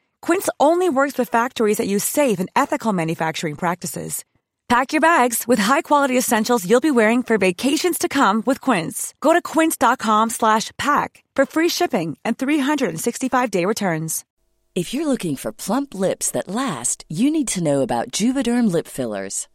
Quince 0.21 0.49
only 0.59 0.89
works 0.89 1.17
with 1.17 1.29
factories 1.29 1.77
that 1.77 1.87
use 1.87 2.03
safe 2.03 2.39
and 2.39 2.49
ethical 2.55 2.93
manufacturing 2.93 3.55
practices. 3.55 4.23
Pack 4.69 4.93
your 4.93 5.01
bags 5.01 5.45
with 5.45 5.59
high-quality 5.59 6.17
essentials 6.17 6.65
you'll 6.65 6.79
be 6.79 6.91
wearing 6.91 7.23
for 7.23 7.37
vacations 7.37 7.97
to 7.97 8.07
come 8.07 8.41
with 8.45 8.61
Quince. 8.61 9.13
Go 9.19 9.33
to 9.33 9.41
quince.com/pack 9.41 11.23
for 11.35 11.45
free 11.45 11.69
shipping 11.69 12.17
and 12.23 12.37
365-day 12.37 13.65
returns. 13.65 14.23
If 14.73 14.93
you're 14.93 15.07
looking 15.07 15.35
for 15.35 15.51
plump 15.51 15.93
lips 15.93 16.31
that 16.31 16.47
last, 16.47 17.03
you 17.09 17.29
need 17.29 17.49
to 17.49 17.63
know 17.63 17.81
about 17.81 18.11
Juvederm 18.11 18.71
lip 18.71 18.87
fillers. 18.87 19.49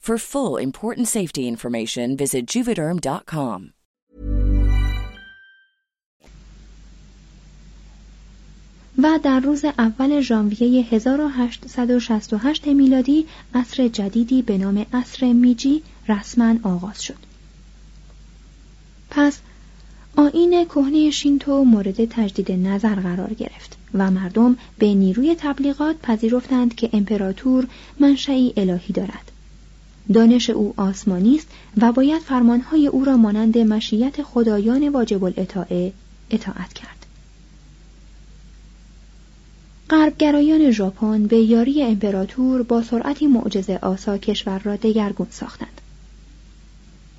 For 0.00 0.16
full 0.16 0.56
important 0.56 1.08
safety 1.08 1.46
information, 1.46 2.16
visit 2.16 2.46
juvederm.com. 2.46 3.72
و 9.02 9.18
در 9.22 9.40
روز 9.40 9.64
اول 9.64 10.20
ژانویه 10.20 10.84
1868 10.90 12.66
میلادی 12.66 13.26
عصر 13.54 13.88
جدیدی 13.88 14.42
به 14.42 14.58
نام 14.58 14.86
عصر 14.92 15.32
میجی 15.32 15.82
رسما 16.08 16.54
آغاز 16.62 17.02
شد. 17.02 17.18
پس 19.10 19.38
آین 20.16 20.64
کهنه 20.64 21.10
شینتو 21.10 21.64
مورد 21.64 22.04
تجدید 22.04 22.52
نظر 22.52 22.94
قرار 22.94 23.34
گرفت 23.34 23.76
و 23.94 24.10
مردم 24.10 24.56
به 24.78 24.94
نیروی 24.94 25.34
تبلیغات 25.38 25.96
پذیرفتند 26.02 26.74
که 26.74 26.90
امپراتور 26.92 27.66
منشئی 28.00 28.52
الهی 28.56 28.92
دارد. 28.92 29.29
دانش 30.12 30.50
او 30.50 30.74
آسمانی 30.76 31.36
است 31.36 31.48
و 31.80 31.92
باید 31.92 32.22
فرمانهای 32.22 32.86
او 32.86 33.04
را 33.04 33.16
مانند 33.16 33.58
مشیت 33.58 34.22
خدایان 34.22 34.88
واجب 34.88 35.24
الاطاعه 35.24 35.92
اطاعت 36.30 36.72
کرد. 36.72 37.06
غربگرایان 39.90 40.70
ژاپن 40.70 41.26
به 41.26 41.36
یاری 41.36 41.82
امپراتور 41.82 42.62
با 42.62 42.82
سرعتی 42.82 43.26
معجزه 43.26 43.78
آسا 43.82 44.18
کشور 44.18 44.58
را 44.58 44.76
دگرگون 44.76 45.26
ساختند. 45.30 45.80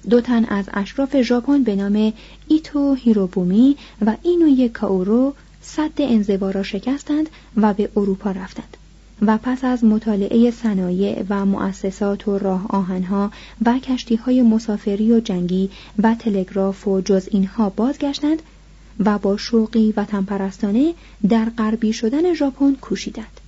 دو 0.10 0.21
تن 0.21 0.45
از 0.45 0.65
اشراف 0.73 1.21
ژاپن 1.21 1.63
به 1.63 1.75
نام 1.75 2.13
ایتو 2.47 2.93
هیروبومی 2.93 3.77
و 4.06 4.15
اینوی 4.23 4.69
کاورو 4.69 5.34
صد 5.62 5.91
انزوا 5.97 6.51
را 6.51 6.63
شکستند 6.63 7.30
و 7.58 7.73
به 7.73 7.89
اروپا 7.95 8.32
رفتند 8.32 8.77
و 9.21 9.38
پس 9.38 9.63
از 9.63 9.84
مطالعه 9.84 10.51
صنایع 10.51 11.23
و 11.29 11.45
مؤسسات 11.45 12.27
و 12.27 12.38
راه 12.38 12.65
آهنها 12.69 13.31
و 13.65 13.79
کشتی 13.79 14.15
های 14.15 14.41
مسافری 14.41 15.13
و 15.13 15.19
جنگی 15.19 15.69
و 16.03 16.15
تلگراف 16.15 16.88
و 16.88 17.01
جز 17.01 17.27
اینها 17.31 17.69
بازگشتند 17.69 18.41
و 18.99 19.17
با 19.17 19.38
شوقی 19.38 19.93
و 19.97 20.05
تنپرستانه 20.05 20.93
در 21.29 21.45
غربی 21.45 21.93
شدن 21.93 22.34
ژاپن 22.34 22.73
کوشیدند. 22.73 23.41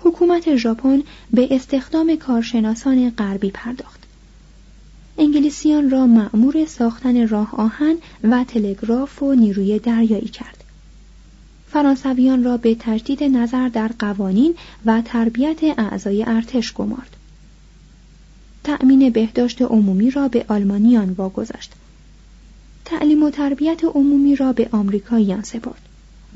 حکومت 0.00 0.56
ژاپن 0.56 1.02
به 1.32 1.48
استخدام 1.50 2.16
کارشناسان 2.16 3.10
غربی 3.10 3.50
پرداخت. 3.50 4.02
انگلیسیان 5.18 5.90
را 5.90 6.06
مأمور 6.06 6.64
ساختن 6.64 7.28
راه 7.28 7.54
آهن 7.54 7.96
و 8.24 8.44
تلگراف 8.44 9.22
و 9.22 9.34
نیروی 9.34 9.78
دریایی 9.78 10.28
کرد. 10.28 10.61
فرانسویان 11.72 12.44
را 12.44 12.56
به 12.56 12.76
تجدید 12.80 13.24
نظر 13.24 13.68
در 13.68 13.90
قوانین 13.98 14.54
و 14.86 15.02
تربیت 15.04 15.78
اعضای 15.78 16.24
ارتش 16.26 16.72
گمارد. 16.72 17.16
تأمین 18.64 19.10
بهداشت 19.10 19.62
عمومی 19.62 20.10
را 20.10 20.28
به 20.28 20.44
آلمانیان 20.48 21.10
واگذاشت. 21.10 21.72
تعلیم 22.84 23.22
و 23.22 23.30
تربیت 23.30 23.84
عمومی 23.84 24.36
را 24.36 24.52
به 24.52 24.68
آمریکاییان 24.72 25.42
سپرد 25.42 25.82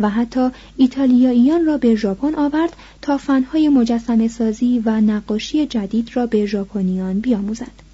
و 0.01 0.09
حتی 0.09 0.49
ایتالیاییان 0.77 1.66
را 1.66 1.79
به 1.79 1.94
ژاپن 1.94 2.35
آورد 2.35 2.77
تا 3.03 3.18
فنهای 3.18 3.68
مجسمه 3.68 4.29
سازی 4.29 4.83
و 4.85 5.01
نقاشی 5.01 5.66
جدید 5.66 6.11
را 6.14 6.27
به 6.27 6.46
ژاپنیان 6.46 7.20
بیاموزد. 7.20 7.86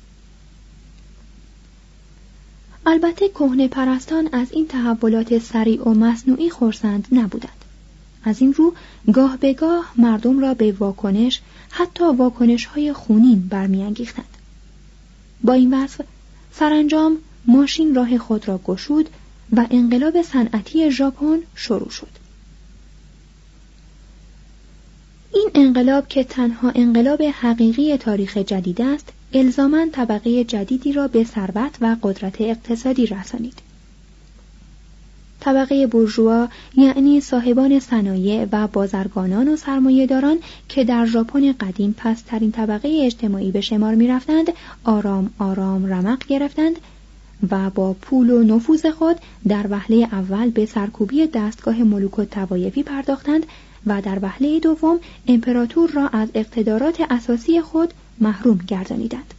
البته 2.86 3.28
کهنه 3.28 3.68
پرستان 3.68 4.28
از 4.32 4.52
این 4.52 4.68
تحولات 4.68 5.38
سریع 5.38 5.82
و 5.82 5.94
مصنوعی 5.94 6.50
خورسند 6.50 7.08
نبودند. 7.12 7.64
از 8.24 8.40
این 8.40 8.54
رو 8.54 8.74
گاه 9.12 9.36
به 9.36 9.52
گاه 9.52 9.92
مردم 9.96 10.40
را 10.40 10.54
به 10.54 10.72
واکنش 10.72 11.40
حتی 11.70 12.04
واکنش 12.04 12.64
های 12.64 12.92
خونین 12.92 13.48
برمیانگیختند. 13.48 14.36
با 15.42 15.52
این 15.52 15.74
وصف 15.74 16.00
سرانجام 16.52 17.16
ماشین 17.46 17.94
راه 17.94 18.18
خود 18.18 18.48
را 18.48 18.60
گشود 18.64 19.08
و 19.56 19.66
انقلاب 19.70 20.22
صنعتی 20.22 20.90
ژاپن 20.90 21.38
شروع 21.54 21.90
شد. 21.90 22.08
این 25.34 25.50
انقلاب 25.54 26.08
که 26.08 26.24
تنها 26.24 26.70
انقلاب 26.74 27.22
حقیقی 27.22 27.96
تاریخ 27.96 28.36
جدید 28.36 28.82
است، 28.82 29.12
الزاما 29.34 29.86
طبقه 29.92 30.44
جدیدی 30.44 30.92
را 30.92 31.08
به 31.08 31.24
ثروت 31.24 31.76
و 31.80 31.96
قدرت 32.02 32.40
اقتصادی 32.40 33.06
رسانید. 33.06 33.72
طبقه 35.40 35.86
بورژوا 35.86 36.48
یعنی 36.76 37.20
صاحبان 37.20 37.80
صنایع 37.80 38.46
و 38.52 38.68
بازرگانان 38.68 39.48
و 39.48 39.56
سرمایهداران 39.56 40.38
که 40.68 40.84
در 40.84 41.06
ژاپن 41.06 41.52
قدیم 41.52 41.94
پسترین 41.98 42.52
طبقه 42.52 43.00
اجتماعی 43.04 43.50
به 43.50 43.60
شمار 43.60 43.94
می‌رفتند 43.94 44.52
آرام 44.84 45.30
آرام 45.38 45.86
رمق 45.86 46.26
گرفتند 46.26 46.76
و 47.50 47.70
با 47.70 47.92
پول 47.92 48.30
و 48.30 48.42
نفوذ 48.42 48.86
خود 48.86 49.16
در 49.48 49.66
وهله 49.70 50.08
اول 50.12 50.50
به 50.50 50.66
سرکوبی 50.66 51.26
دستگاه 51.26 51.82
ملوک 51.82 52.18
و 52.18 52.24
توایفی 52.24 52.82
پرداختند 52.82 53.46
و 53.86 54.02
در 54.02 54.18
وهله 54.22 54.60
دوم 54.60 55.00
امپراتور 55.28 55.90
را 55.90 56.08
از 56.08 56.28
اقتدارات 56.34 56.96
اساسی 57.10 57.60
خود 57.60 57.94
محروم 58.22 58.58
گردانیدند. 58.68 59.34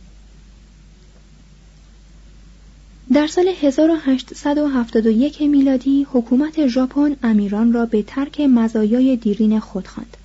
در 3.13 3.27
سال 3.27 3.45
1871 3.61 5.41
میلادی 5.41 6.07
حکومت 6.11 6.67
ژاپن 6.67 7.15
امیران 7.23 7.73
را 7.73 7.85
به 7.85 8.03
ترک 8.03 8.41
مزایای 8.41 9.15
دیرین 9.15 9.59
خود 9.59 9.87
خواند 9.87 10.17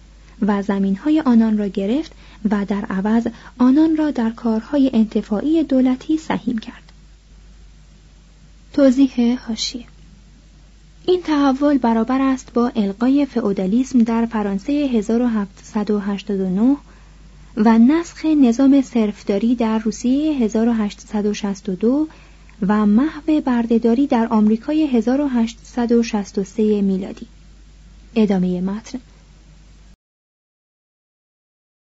و 0.42 0.62
زمینهای 0.62 1.20
آنان 1.20 1.58
را 1.58 1.66
گرفت 1.66 2.12
و 2.50 2.64
در 2.64 2.84
عوض 2.84 3.26
آنان 3.58 3.96
را 3.96 4.10
در 4.10 4.30
کارهای 4.30 4.90
انتفاعی 4.94 5.62
دولتی 5.62 6.16
سهیم 6.16 6.58
کرد. 6.58 6.92
توضیح 8.72 9.38
هاشیه 9.48 9.84
این 11.06 11.22
تحول 11.22 11.78
برابر 11.78 12.22
است 12.22 12.52
با 12.52 12.72
القای 12.76 13.26
فئودالیسم 13.26 13.98
در 13.98 14.26
فرانسه 14.26 14.72
1789 14.72 16.76
و 17.64 17.78
نسخ 17.78 18.24
نظام 18.24 18.82
صرفداری 18.82 19.54
در 19.54 19.78
روسیه 19.78 20.32
1862 20.32 22.08
و 22.66 22.86
محو 22.86 23.40
بردهداری 23.40 24.06
در 24.06 24.26
آمریکای 24.30 24.86
1863 24.86 26.82
میلادی. 26.82 27.26
ادامه 28.14 28.60
متن. 28.60 29.00